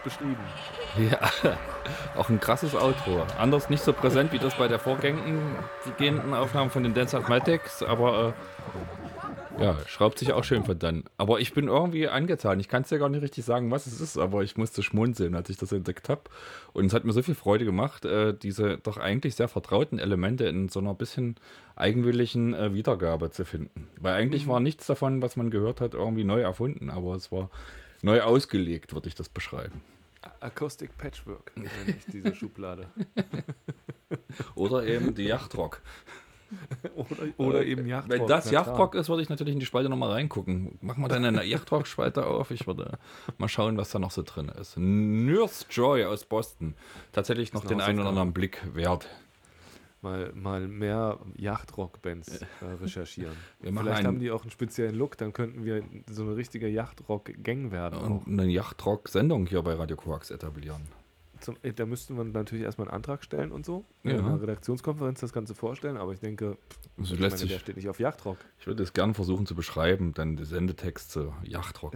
Beschrieben. 0.03 0.37
Ja, 1.09 1.29
auch 2.15 2.29
ein 2.29 2.39
krasses 2.39 2.75
Outro. 2.75 3.25
Anders 3.37 3.69
nicht 3.69 3.83
so 3.83 3.93
präsent 3.93 4.31
wie 4.31 4.39
das 4.39 4.55
bei 4.55 4.67
der 4.67 4.79
vorgehenden 4.79 6.33
Aufnahme 6.33 6.69
von 6.69 6.83
den 6.83 6.93
Dance 6.93 7.17
Mathematics, 7.17 7.83
aber 7.83 8.29
äh, 8.29 9.61
ja, 9.61 9.77
schraubt 9.85 10.17
sich 10.17 10.33
auch 10.33 10.43
schön 10.43 10.63
von 10.63 10.77
dann. 10.79 11.03
Aber 11.17 11.39
ich 11.39 11.53
bin 11.53 11.67
irgendwie 11.67 12.07
angetan. 12.07 12.59
Ich 12.59 12.67
kann 12.67 12.81
es 12.81 12.89
dir 12.89 12.97
gar 12.97 13.09
nicht 13.09 13.21
richtig 13.21 13.45
sagen, 13.45 13.69
was 13.69 13.85
es 13.85 14.01
ist, 14.01 14.17
aber 14.17 14.43
ich 14.43 14.57
musste 14.57 14.81
schmunzeln, 14.81 15.35
als 15.35 15.49
ich 15.49 15.57
das 15.57 15.71
entdeckt 15.71 16.09
habe. 16.09 16.23
Und 16.73 16.85
es 16.85 16.93
hat 16.93 17.05
mir 17.05 17.13
so 17.13 17.21
viel 17.21 17.35
Freude 17.35 17.63
gemacht, 17.63 18.03
äh, 18.05 18.33
diese 18.33 18.77
doch 18.77 18.97
eigentlich 18.97 19.35
sehr 19.35 19.47
vertrauten 19.47 19.99
Elemente 19.99 20.45
in 20.45 20.69
so 20.69 20.79
einer 20.79 20.95
bisschen 20.95 21.35
eigenwilligen 21.75 22.53
äh, 22.53 22.73
Wiedergabe 22.73 23.29
zu 23.29 23.45
finden. 23.45 23.87
Weil 23.99 24.15
eigentlich 24.15 24.47
war 24.47 24.59
nichts 24.59 24.87
davon, 24.87 25.21
was 25.21 25.35
man 25.35 25.51
gehört 25.51 25.81
hat, 25.81 25.93
irgendwie 25.93 26.23
neu 26.23 26.41
erfunden, 26.41 26.89
aber 26.89 27.15
es 27.15 27.31
war 27.31 27.49
neu 28.01 28.21
ausgelegt, 28.21 28.93
würde 28.93 29.07
ich 29.07 29.15
das 29.15 29.29
beschreiben. 29.29 29.81
Acoustic 30.39 30.97
Patchwork 30.97 31.55
nenne 31.55 31.69
ich 31.88 32.05
diese 32.05 32.36
Schublade. 32.36 32.88
Oder 34.55 34.86
eben 34.86 35.13
die 35.15 35.24
Yachtrock. 35.24 35.82
Oder, 36.95 37.07
oder 37.38 37.65
eben 37.65 37.88
Yachtrock. 37.88 38.19
Wenn 38.19 38.28
das. 38.28 38.51
Yachtrock 38.51 38.95
ist, 38.95 39.09
würde 39.09 39.21
ich 39.24 39.30
natürlich 39.30 39.53
in 39.53 39.59
die 39.59 39.65
Spalte 39.65 39.89
nochmal 39.89 40.11
reingucken. 40.11 40.78
Mach 40.82 40.97
mal 40.97 41.07
deine 41.07 41.43
Yachtrock-Spalte 41.43 42.26
auf. 42.26 42.51
Ich 42.51 42.67
würde 42.67 42.99
mal 43.38 43.47
schauen, 43.47 43.78
was 43.78 43.89
da 43.91 43.99
noch 43.99 44.11
so 44.11 44.21
drin 44.24 44.49
ist. 44.49 44.78
Nurse 44.78 45.65
Joy 45.69 46.05
aus 46.05 46.26
Boston. 46.26 46.76
Tatsächlich 47.11 47.53
noch 47.53 47.65
den 47.65 47.82
einen 47.82 47.99
oder 47.99 48.09
anderen 48.09 48.34
Blick 48.34 48.61
wert. 48.74 49.07
Mal, 50.03 50.31
mal 50.35 50.67
mehr 50.67 51.17
Yachtrock-Bands 51.37 52.41
äh, 52.41 52.45
recherchieren. 52.81 53.33
Vielleicht 53.61 54.03
haben 54.05 54.19
die 54.19 54.29
auch 54.31 54.41
einen 54.43 54.51
speziellen 54.51 54.95
Look, 54.95 55.17
dann 55.17 55.31
könnten 55.33 55.63
wir 55.65 55.81
so 56.09 56.23
eine 56.23 56.35
richtige 56.35 56.67
Yachtrock-Gang 56.67 57.71
werden. 57.71 57.97
auch. 57.97 58.09
Und 58.25 58.27
eine 58.27 58.45
Yachtrock-Sendung 58.51 59.45
hier 59.47 59.61
bei 59.61 59.73
Radio 59.73 59.95
Koax 59.95 60.29
etablieren. 60.29 60.81
Zum, 61.39 61.55
äh, 61.61 61.73
da 61.73 61.85
müssten 61.85 62.15
wir 62.17 62.23
natürlich 62.25 62.63
erstmal 62.63 62.87
einen 62.89 62.95
Antrag 62.95 63.23
stellen 63.23 63.51
und 63.51 63.65
so. 63.65 63.85
Ja. 64.03 64.11
In 64.11 64.19
einer 64.25 64.41
Redaktionskonferenz 64.41 65.19
das 65.21 65.33
Ganze 65.33 65.55
vorstellen, 65.55 65.97
aber 65.97 66.11
ich 66.13 66.19
denke, 66.19 66.57
Also 66.97 67.15
ich 67.15 67.19
meine, 67.21 67.35
sich- 67.37 67.49
der 67.49 67.59
steht 67.59 67.75
nicht 67.77 67.89
auf 67.89 67.99
Yachtrock. 67.99 68.37
Ich 68.59 68.67
würde 68.67 68.83
es 68.83 68.93
gerne 68.93 69.13
versuchen 69.13 69.45
zu 69.45 69.55
beschreiben, 69.55 70.13
dann 70.13 70.35
die 70.37 70.45
Sendetexte, 70.45 71.33
Yachtrock. 71.43 71.95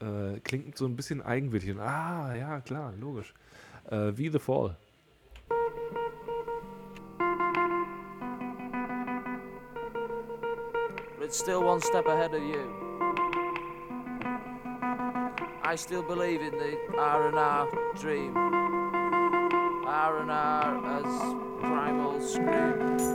Äh, 0.00 0.38
klingt 0.40 0.76
so 0.76 0.84
ein 0.86 0.96
bisschen 0.96 1.22
eigenwillig. 1.22 1.76
Ah, 1.78 2.34
ja, 2.36 2.60
klar, 2.60 2.92
logisch. 3.00 3.34
Äh, 3.90 4.12
wie 4.16 4.28
The 4.28 4.38
Fall. 4.38 4.76
It's 11.28 11.36
still 11.36 11.62
one 11.62 11.78
step 11.78 12.06
ahead 12.06 12.32
of 12.32 12.42
you. 12.42 12.72
I 15.62 15.74
still 15.76 16.02
believe 16.02 16.40
in 16.40 16.52
the 16.52 16.78
R 16.96 17.28
and 17.28 17.38
R 17.38 17.68
dream. 17.96 18.34
R 18.34 20.20
and 20.22 20.30
R 20.30 20.78
as 20.96 21.04
primal 21.60 22.18
scream. 22.22 23.10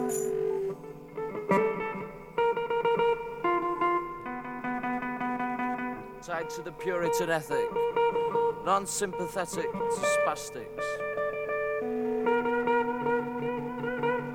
Tied 6.22 6.52
to 6.52 6.62
the 6.62 6.72
Puritan 6.72 7.32
ethic, 7.32 7.68
non-sympathetic 8.64 9.72
to 9.72 10.06
spastics. 10.20 10.86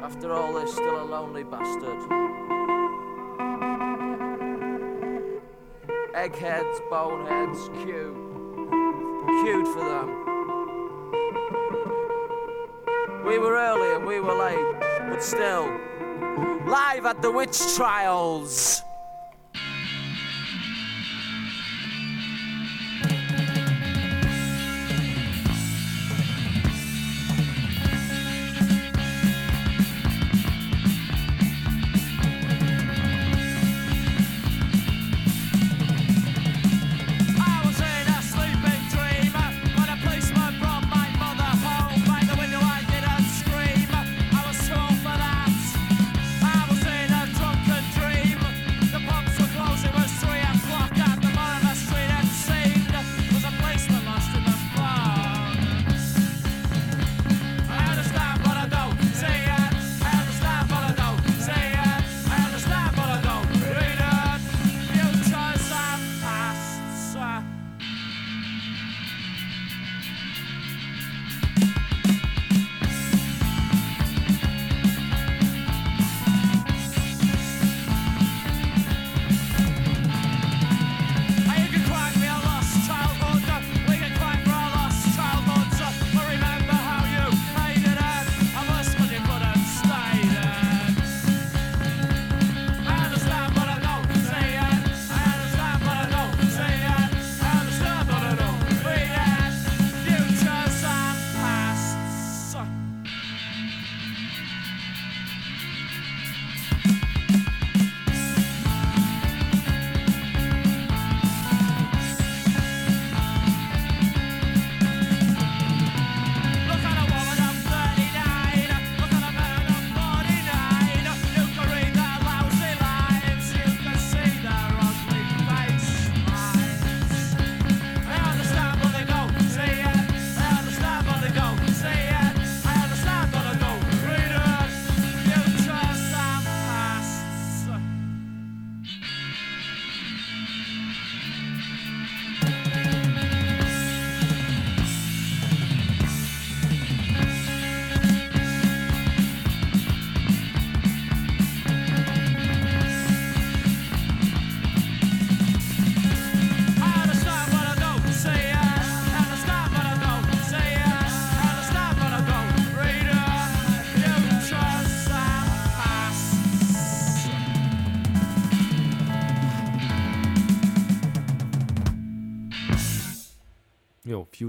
After 0.02 0.32
all, 0.32 0.52
they're 0.52 0.66
still 0.66 1.00
a 1.00 1.04
lonely 1.04 1.44
bastard. 1.44 2.37
Eggheads, 6.18 6.80
boneheads, 6.90 7.68
Q. 7.84 8.12
Queued 9.40 9.68
for 9.68 9.84
them. 9.84 10.08
We 13.24 13.38
were 13.38 13.54
early 13.54 13.94
and 13.94 14.04
we 14.04 14.18
were 14.18 14.34
late, 14.34 14.80
but 15.08 15.22
still. 15.22 15.70
Live 16.66 17.06
at 17.06 17.22
the 17.22 17.30
witch 17.30 17.56
trials. 17.76 18.82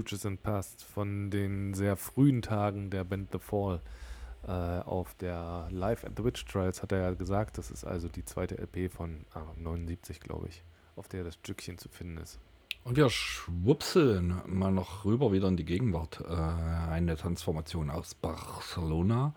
Futures 0.00 0.24
and 0.24 0.42
Past 0.42 0.82
von 0.82 1.30
den 1.30 1.74
sehr 1.74 1.94
frühen 1.94 2.40
Tagen 2.40 2.88
der 2.88 3.04
Band 3.04 3.32
The 3.32 3.38
Fall 3.38 3.82
äh, 4.48 4.50
auf 4.50 5.14
der 5.16 5.68
Live 5.70 6.04
at 6.04 6.12
the 6.16 6.24
Witch 6.24 6.42
Trials 6.46 6.82
hat 6.82 6.92
er 6.92 7.02
ja 7.02 7.10
gesagt, 7.12 7.58
das 7.58 7.70
ist 7.70 7.84
also 7.84 8.08
die 8.08 8.24
zweite 8.24 8.56
LP 8.56 8.90
von 8.90 9.26
ah, 9.34 9.42
79, 9.56 10.20
glaube 10.20 10.48
ich, 10.48 10.64
auf 10.96 11.06
der 11.08 11.22
das 11.22 11.34
Stückchen 11.34 11.76
zu 11.76 11.90
finden 11.90 12.16
ist. 12.16 12.38
Und 12.82 12.96
wir 12.96 13.10
schwupseln 13.10 14.40
mal 14.46 14.72
noch 14.72 15.04
rüber 15.04 15.32
wieder 15.32 15.48
in 15.48 15.58
die 15.58 15.66
Gegenwart. 15.66 16.22
Äh, 16.26 16.32
eine 16.32 17.18
Transformation 17.18 17.90
aus 17.90 18.14
Barcelona 18.14 19.34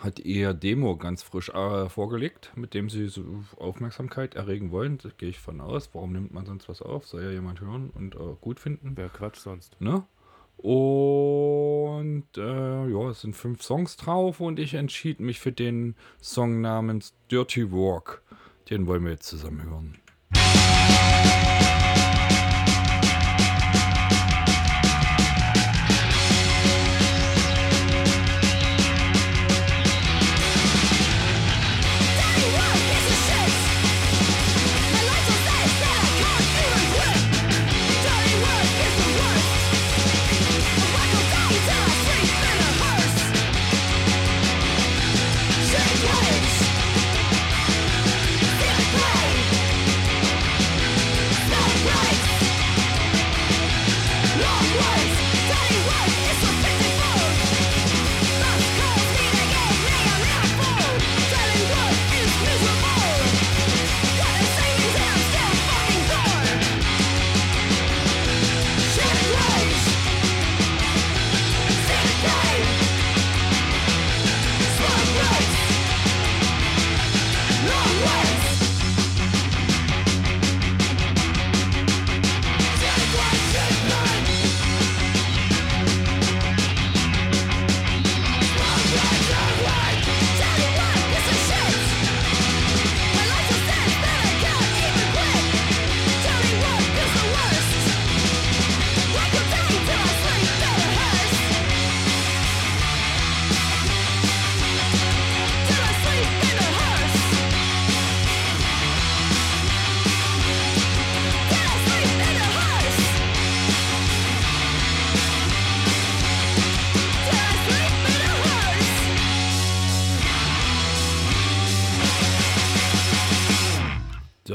hat 0.00 0.18
ihr 0.18 0.54
Demo 0.54 0.96
ganz 0.96 1.22
frisch 1.22 1.50
äh, 1.50 1.88
vorgelegt, 1.88 2.52
mit 2.56 2.74
dem 2.74 2.88
sie 2.88 3.06
so 3.08 3.22
Aufmerksamkeit 3.56 4.34
erregen 4.34 4.70
wollen. 4.70 4.98
Da 4.98 5.10
gehe 5.16 5.28
ich 5.28 5.38
von 5.38 5.60
aus. 5.60 5.90
Warum 5.92 6.12
nimmt 6.12 6.32
man 6.32 6.46
sonst 6.46 6.68
was 6.68 6.82
auf? 6.82 7.06
Soll 7.06 7.22
ja 7.22 7.30
jemand 7.30 7.60
hören 7.60 7.90
und 7.90 8.14
äh, 8.14 8.36
gut 8.40 8.60
finden. 8.60 8.92
Wer 8.96 9.08
Quatsch 9.08 9.38
sonst? 9.38 9.80
Ne? 9.80 10.04
Und 10.56 12.26
äh, 12.36 12.88
ja, 12.88 13.10
es 13.10 13.22
sind 13.22 13.34
fünf 13.34 13.62
Songs 13.62 13.96
drauf 13.96 14.40
und 14.40 14.58
ich 14.58 14.74
entschied 14.74 15.20
mich 15.20 15.40
für 15.40 15.52
den 15.52 15.94
Song 16.20 16.60
namens 16.60 17.14
Dirty 17.30 17.70
Walk. 17.72 18.22
Den 18.68 18.86
wollen 18.86 19.04
wir 19.04 19.12
jetzt 19.12 19.26
zusammen 19.26 19.62
hören. 19.62 19.98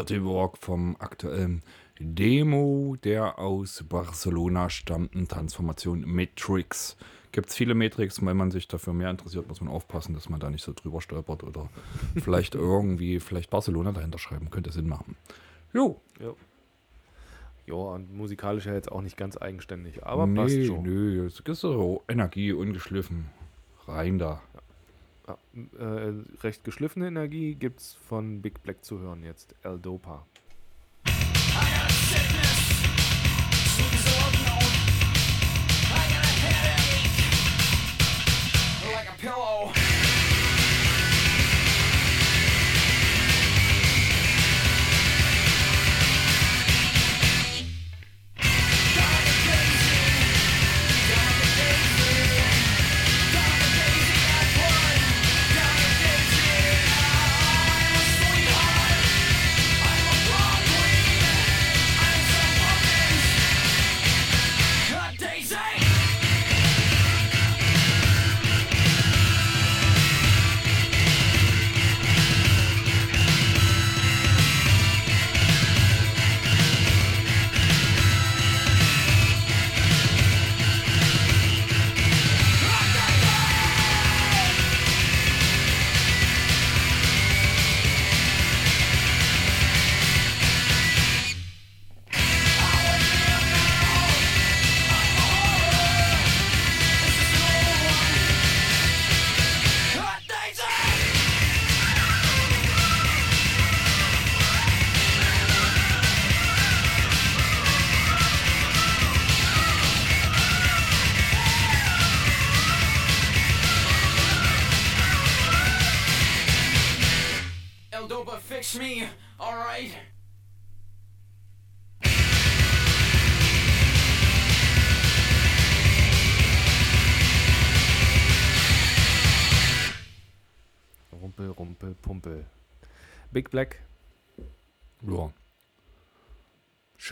Dirty 0.05 0.23
Walk 0.23 0.57
vom 0.59 0.95
aktuellen 0.99 1.63
Demo 1.99 2.95
der 3.03 3.39
aus 3.39 3.83
Barcelona 3.87 4.69
stammenden 4.69 5.27
Transformation 5.27 6.03
Matrix. 6.05 6.97
Gibt 7.31 7.49
es 7.49 7.55
viele 7.55 7.73
Matrix, 7.73 8.23
wenn 8.23 8.37
man 8.37 8.51
sich 8.51 8.67
dafür 8.67 8.93
mehr 8.93 9.09
interessiert, 9.09 9.47
muss 9.47 9.61
man 9.61 9.73
aufpassen, 9.73 10.13
dass 10.13 10.29
man 10.29 10.39
da 10.39 10.49
nicht 10.49 10.63
so 10.63 10.73
drüber 10.73 11.01
stolpert 11.01 11.43
oder 11.43 11.69
vielleicht 12.15 12.55
irgendwie, 12.55 13.19
vielleicht 13.19 13.49
Barcelona 13.49 13.91
dahinter 13.91 14.19
schreiben, 14.19 14.49
könnte 14.51 14.71
Sinn 14.71 14.87
machen. 14.87 15.15
Jo, 15.73 15.99
Ja, 17.65 17.73
und 17.73 18.15
musikalisch 18.15 18.67
ja 18.67 18.73
jetzt 18.73 18.91
auch 18.91 19.01
nicht 19.01 19.17
ganz 19.17 19.37
eigenständig, 19.41 20.05
aber 20.05 20.27
nee, 20.27 20.39
passt 20.39 20.65
schon. 20.65 20.83
nö, 20.83 21.25
es 21.25 21.39
ist 21.39 21.59
so 21.61 22.03
Energie, 22.07 22.53
ungeschliffen, 22.53 23.25
rein 23.87 24.19
da. 24.19 24.41
Äh, 25.27 26.13
recht 26.43 26.63
geschliffene 26.63 27.07
Energie 27.07 27.55
gibt's 27.55 27.95
von 27.95 28.41
Big 28.41 28.61
Black 28.61 28.83
zu 28.85 28.99
hören 28.99 29.23
jetzt. 29.23 29.55
El 29.63 29.79
Dopa. 29.79 30.25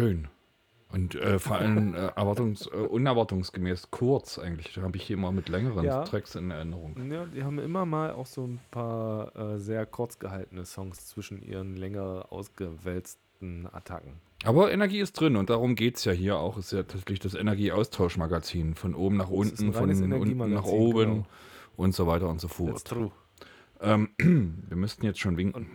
Schön. 0.03 0.27
Und 0.89 1.15
äh, 1.15 1.39
vor 1.39 1.55
allem 1.55 1.95
äh, 1.95 2.07
erwartungs, 2.15 2.67
äh, 2.67 2.75
unerwartungsgemäß 2.75 3.89
kurz 3.89 4.37
eigentlich. 4.37 4.73
Da 4.73 4.81
habe 4.81 4.97
ich 4.97 5.03
hier 5.03 5.17
immer 5.17 5.31
mit 5.31 5.49
längeren 5.49 5.85
Ja. 5.85 6.03
Tracks 6.03 6.35
in 6.35 6.51
Erinnerung. 6.51 6.95
Ja, 7.09 7.25
die 7.25 7.43
haben 7.43 7.57
immer 7.57 7.85
mal 7.85 8.11
auch 8.11 8.27
so 8.27 8.45
ein 8.45 8.59
paar 8.69 9.35
äh, 9.35 9.59
sehr 9.59 9.85
kurz 9.85 10.19
gehaltene 10.19 10.65
Songs 10.65 11.07
zwischen 11.07 11.41
ihren 11.41 11.77
länger 11.77 12.27
ausgewälzten 12.29 13.67
Attacken. 13.71 14.19
Aber 14.43 14.71
Energie 14.71 14.99
ist 14.99 15.13
drin 15.13 15.35
und 15.35 15.49
darum 15.49 15.75
geht 15.75 15.97
es 15.97 16.05
ja 16.05 16.11
hier 16.11 16.37
auch. 16.37 16.57
Ist 16.57 16.73
ja 16.73 16.83
tatsächlich 16.83 17.21
das 17.21 17.33
Energieaustauschmagazin. 17.33 18.75
Von 18.75 18.93
oben 18.93 19.17
nach 19.17 19.29
unten, 19.29 19.73
von 19.73 19.89
unten 19.89 20.09
nach 20.09 20.17
Energiemagazin, 20.17 20.73
oben 20.73 21.11
genau. 21.13 21.27
und 21.77 21.95
so 21.95 22.05
weiter 22.05 22.29
und 22.29 22.39
so 22.41 22.47
That's 22.47 22.57
fort. 22.57 22.85
true. 22.85 23.11
Ähm, 23.79 24.09
wir 24.19 24.77
müssten 24.77 25.05
jetzt 25.05 25.19
schon 25.19 25.37
winken. 25.37 25.67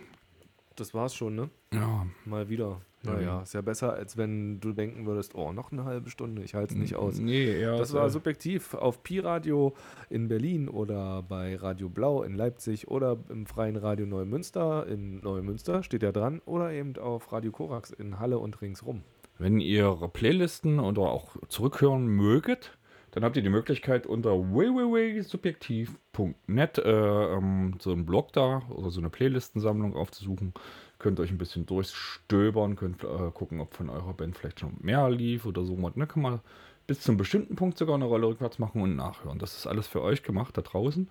Das 0.76 0.95
war's 0.95 1.14
schon, 1.14 1.35
ne? 1.35 1.51
Ja, 1.72 2.07
Mal 2.24 2.49
wieder. 2.49 2.81
Ja, 3.05 3.12
Naja, 3.12 3.26
ja. 3.26 3.42
ist 3.42 3.55
ja 3.55 3.61
besser, 3.61 3.92
als 3.92 4.16
wenn 4.16 4.61
du 4.61 4.72
denken 4.72 5.07
würdest, 5.07 5.34
oh, 5.34 5.53
noch 5.53 5.70
eine 5.70 5.84
halbe 5.84 6.11
Stunde, 6.11 6.42
ich 6.42 6.55
halte 6.55 6.74
es 6.74 6.80
nicht 6.80 6.96
aus. 6.96 7.18
Nee, 7.18 7.61
ja. 7.61 7.76
Das 7.76 7.92
war 7.92 8.11
subjektiv 8.11 8.74
auf 8.74 9.03
Pi-Radio 9.03 9.74
in 10.11 10.28
Berlin 10.28 10.68
oder 10.68 11.22
bei 11.22 11.57
Radio 11.57 11.88
Blau 11.88 12.22
in 12.22 12.34
Leipzig 12.34 12.88
oder 12.88 13.18
im 13.28 13.46
freien 13.46 13.76
Radio 13.76 14.07
Neumünster. 14.07 14.86
In 14.88 15.20
Neumünster 15.20 15.82
steht 15.82 16.03
ja 16.03 16.12
dran. 16.12 16.40
Oder 16.44 16.72
eben 16.72 16.96
auf 16.99 17.32
Radio 17.32 17.53
Korax 17.53 17.90
in 17.90 18.18
Halle 18.18 18.38
und 18.38 18.61
ringsrum. 18.61 19.03
Wenn 19.38 19.61
ihr 19.61 19.94
Playlisten 20.12 20.80
oder 20.80 21.03
auch 21.03 21.36
zurückhören 21.49 22.07
möget, 22.09 22.76
dann 23.12 23.24
habt 23.24 23.36
ihr 23.36 23.42
die 23.42 23.49
Möglichkeit 23.49 24.07
unter 24.07 24.32
www.subjektiv.net 24.32 26.78
äh, 26.78 26.90
ähm, 26.90 27.74
so 27.80 27.92
einen 27.92 28.05
Blog 28.05 28.32
da 28.32 28.62
oder 28.70 28.90
so 28.90 29.01
eine 29.01 29.11
Playlistensammlung 29.11 29.94
aufzusuchen. 29.96 30.53
Könnt 30.99 31.20
euch 31.20 31.30
ein 31.30 31.38
bisschen 31.38 31.64
durchstöbern, 31.64 32.74
könnt 32.74 33.05
äh, 33.05 33.30
gucken, 33.32 33.61
ob 33.61 33.74
von 33.74 33.88
eurer 33.88 34.14
Band 34.14 34.36
vielleicht 34.36 34.61
schon 34.61 34.76
mehr 34.80 35.09
lief 35.11 35.46
oder 35.46 35.64
so. 35.64 35.76
Ne? 35.76 36.07
Kann 36.07 36.22
man 36.22 36.40
bis 36.88 37.01
zum 37.01 37.16
bestimmten 37.16 37.55
Punkt 37.55 37.78
sogar 37.78 37.94
eine 37.94 38.07
Rolle 38.07 38.26
rückwärts 38.26 38.59
machen 38.59 38.82
und 38.82 38.96
nachhören. 38.96 39.38
Das 39.38 39.57
ist 39.57 39.66
alles 39.66 39.86
für 39.86 40.03
euch 40.03 40.22
gemacht 40.22 40.57
da 40.57 40.62
draußen. 40.62 41.09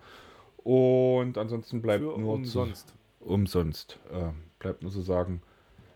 Und 0.58 1.38
ansonsten 1.38 1.82
bleibt 1.82 2.04
Für 2.04 2.20
nur 2.20 2.34
umsonst. 2.34 2.90
Zu, 2.90 3.26
umsonst. 3.26 4.00
Äh, 4.12 4.32
bleibt 4.60 4.82
nur 4.82 4.92
zu 4.92 5.02
sagen, 5.02 5.42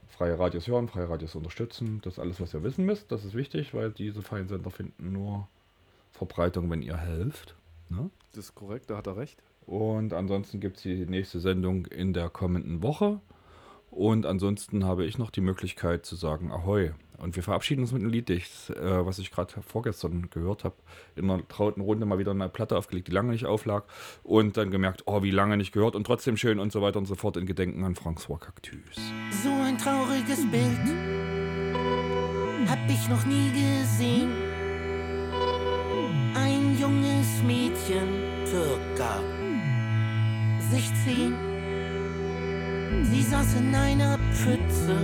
freie 0.07 0.37
Radios 0.37 0.67
hören, 0.67 0.87
freie 0.87 1.09
Radios 1.09 1.35
unterstützen. 1.35 1.99
Das 2.03 2.13
ist 2.13 2.19
alles, 2.19 2.39
was 2.39 2.53
ihr 2.53 2.63
wissen 2.63 2.85
müsst. 2.85 3.11
Das 3.11 3.25
ist 3.25 3.33
wichtig, 3.33 3.73
weil 3.73 3.91
diese 3.91 4.21
freien 4.21 4.47
Sender 4.47 4.69
finden 4.69 5.11
nur 5.11 5.47
Verbreitung, 6.11 6.69
wenn 6.69 6.81
ihr 6.81 6.97
helft. 6.97 7.55
Ne? 7.89 8.09
Das 8.31 8.45
ist 8.45 8.55
korrekt, 8.55 8.89
da 8.89 8.97
hat 8.97 9.07
er 9.07 9.17
recht. 9.17 9.41
Und 9.65 10.13
ansonsten 10.13 10.59
gibt 10.59 10.77
es 10.77 10.83
die 10.83 11.05
nächste 11.05 11.39
Sendung 11.39 11.85
in 11.87 12.13
der 12.13 12.29
kommenden 12.29 12.83
Woche. 12.83 13.19
Und 13.91 14.25
ansonsten 14.25 14.85
habe 14.85 15.05
ich 15.05 15.17
noch 15.17 15.29
die 15.29 15.41
Möglichkeit 15.41 16.05
zu 16.05 16.15
sagen 16.15 16.51
Ahoi. 16.51 16.91
Und 17.17 17.35
wir 17.35 17.43
verabschieden 17.43 17.81
uns 17.81 17.91
mit 17.91 18.01
einem 18.01 18.09
Lied, 18.09 18.29
äh, 18.31 18.39
was 19.05 19.19
ich 19.19 19.29
gerade 19.29 19.53
vorgestern 19.61 20.31
gehört 20.31 20.63
habe. 20.63 20.75
In 21.15 21.29
einer 21.29 21.47
trauten 21.47 21.83
Runde 21.83 22.07
mal 22.07 22.17
wieder 22.17 22.31
eine 22.31 22.49
Platte 22.49 22.75
aufgelegt, 22.75 23.09
die 23.09 23.11
lange 23.11 23.29
nicht 23.31 23.45
auflag. 23.45 23.83
Und 24.23 24.57
dann 24.57 24.71
gemerkt, 24.71 25.03
oh, 25.05 25.21
wie 25.21 25.29
lange 25.29 25.57
nicht 25.57 25.71
gehört 25.71 25.95
und 25.95 26.05
trotzdem 26.05 26.35
schön 26.35 26.59
und 26.59 26.71
so 26.71 26.81
weiter 26.81 26.97
und 26.97 27.05
so 27.05 27.13
fort 27.13 27.37
in 27.37 27.45
Gedenken 27.45 27.83
an 27.83 27.93
François 27.93 28.39
Cactus. 28.39 28.95
So 29.43 29.49
ein 29.49 29.77
trauriges 29.77 30.49
Bild 30.49 30.79
hab 32.71 32.89
ich 32.89 33.09
noch 33.09 33.25
nie 33.25 33.49
gesehen. 33.51 34.31
Ein 36.33 36.77
junges 36.79 37.43
Mädchen, 37.43 38.07
circa 38.45 39.19
16. 40.71 41.50
Sie 43.03 43.23
saß 43.23 43.55
in 43.55 43.73
einer 43.73 44.17
Pfütze, 44.31 44.95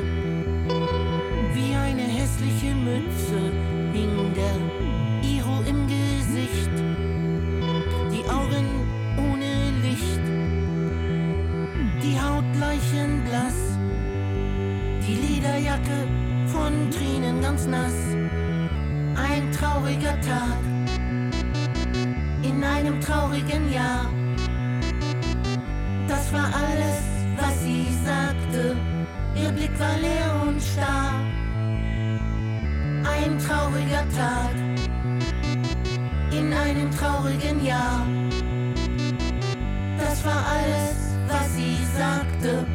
wie 1.53 1.75
eine 1.75 2.03
hässliche 2.03 2.73
Mütze 2.75 3.51
hing 3.93 4.33
der 4.35 5.29
Iro 5.29 5.61
im 5.67 5.87
Gesicht. 5.87 6.71
Die 8.11 8.23
Augen 8.29 8.67
ohne 9.17 9.71
Licht, 9.81 10.25
die 12.03 12.19
Haut 12.19 12.45
leichenblass. 12.59 13.77
Die 15.07 15.15
Lederjacke 15.15 16.07
von 16.47 16.91
Tränen 16.91 17.41
ganz 17.41 17.65
nass. 17.65 17.93
Ein 19.15 19.51
trauriger 19.51 20.19
Tag 20.21 20.59
in 22.43 22.63
einem 22.63 22.99
traurigen 22.99 23.71
Jahr. 23.71 24.05
Das 26.07 26.31
war 26.33 26.45
alles, 26.53 27.16
was 27.37 27.61
sie 27.61 27.87
sagte. 28.05 28.75
Ihr 29.35 29.51
Blick 29.51 29.79
war 29.79 29.97
leer 29.97 30.41
und 30.41 30.61
starr. 30.61 31.21
Ein 33.15 33.37
trauriger 33.39 34.05
Tag 34.15 34.55
in 36.31 36.53
einem 36.53 36.91
traurigen 36.91 37.63
Jahr. 37.63 38.05
Das 39.97 40.25
war 40.25 40.43
alles, 40.55 41.15
was 41.27 41.55
sie 41.55 41.77
sagte. 41.97 42.65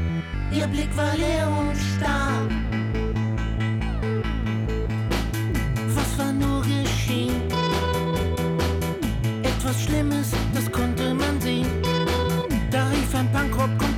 Ihr 0.52 0.66
Blick 0.66 0.94
war 0.96 1.16
leer 1.16 1.48
und 1.48 1.76
starr. 1.76 2.48
Was 5.94 6.18
war 6.18 6.32
nur 6.32 6.62
geschehen? 6.62 7.42
Etwas 9.42 9.82
Schlimmes, 9.82 10.32
das 10.54 10.70
konnte 10.70 11.14
man 11.14 11.40
sehen. 11.40 11.68
Da 12.70 12.88
rief 12.88 13.14
ein 13.14 13.30
Punkrock-Kumpane. 13.32 13.91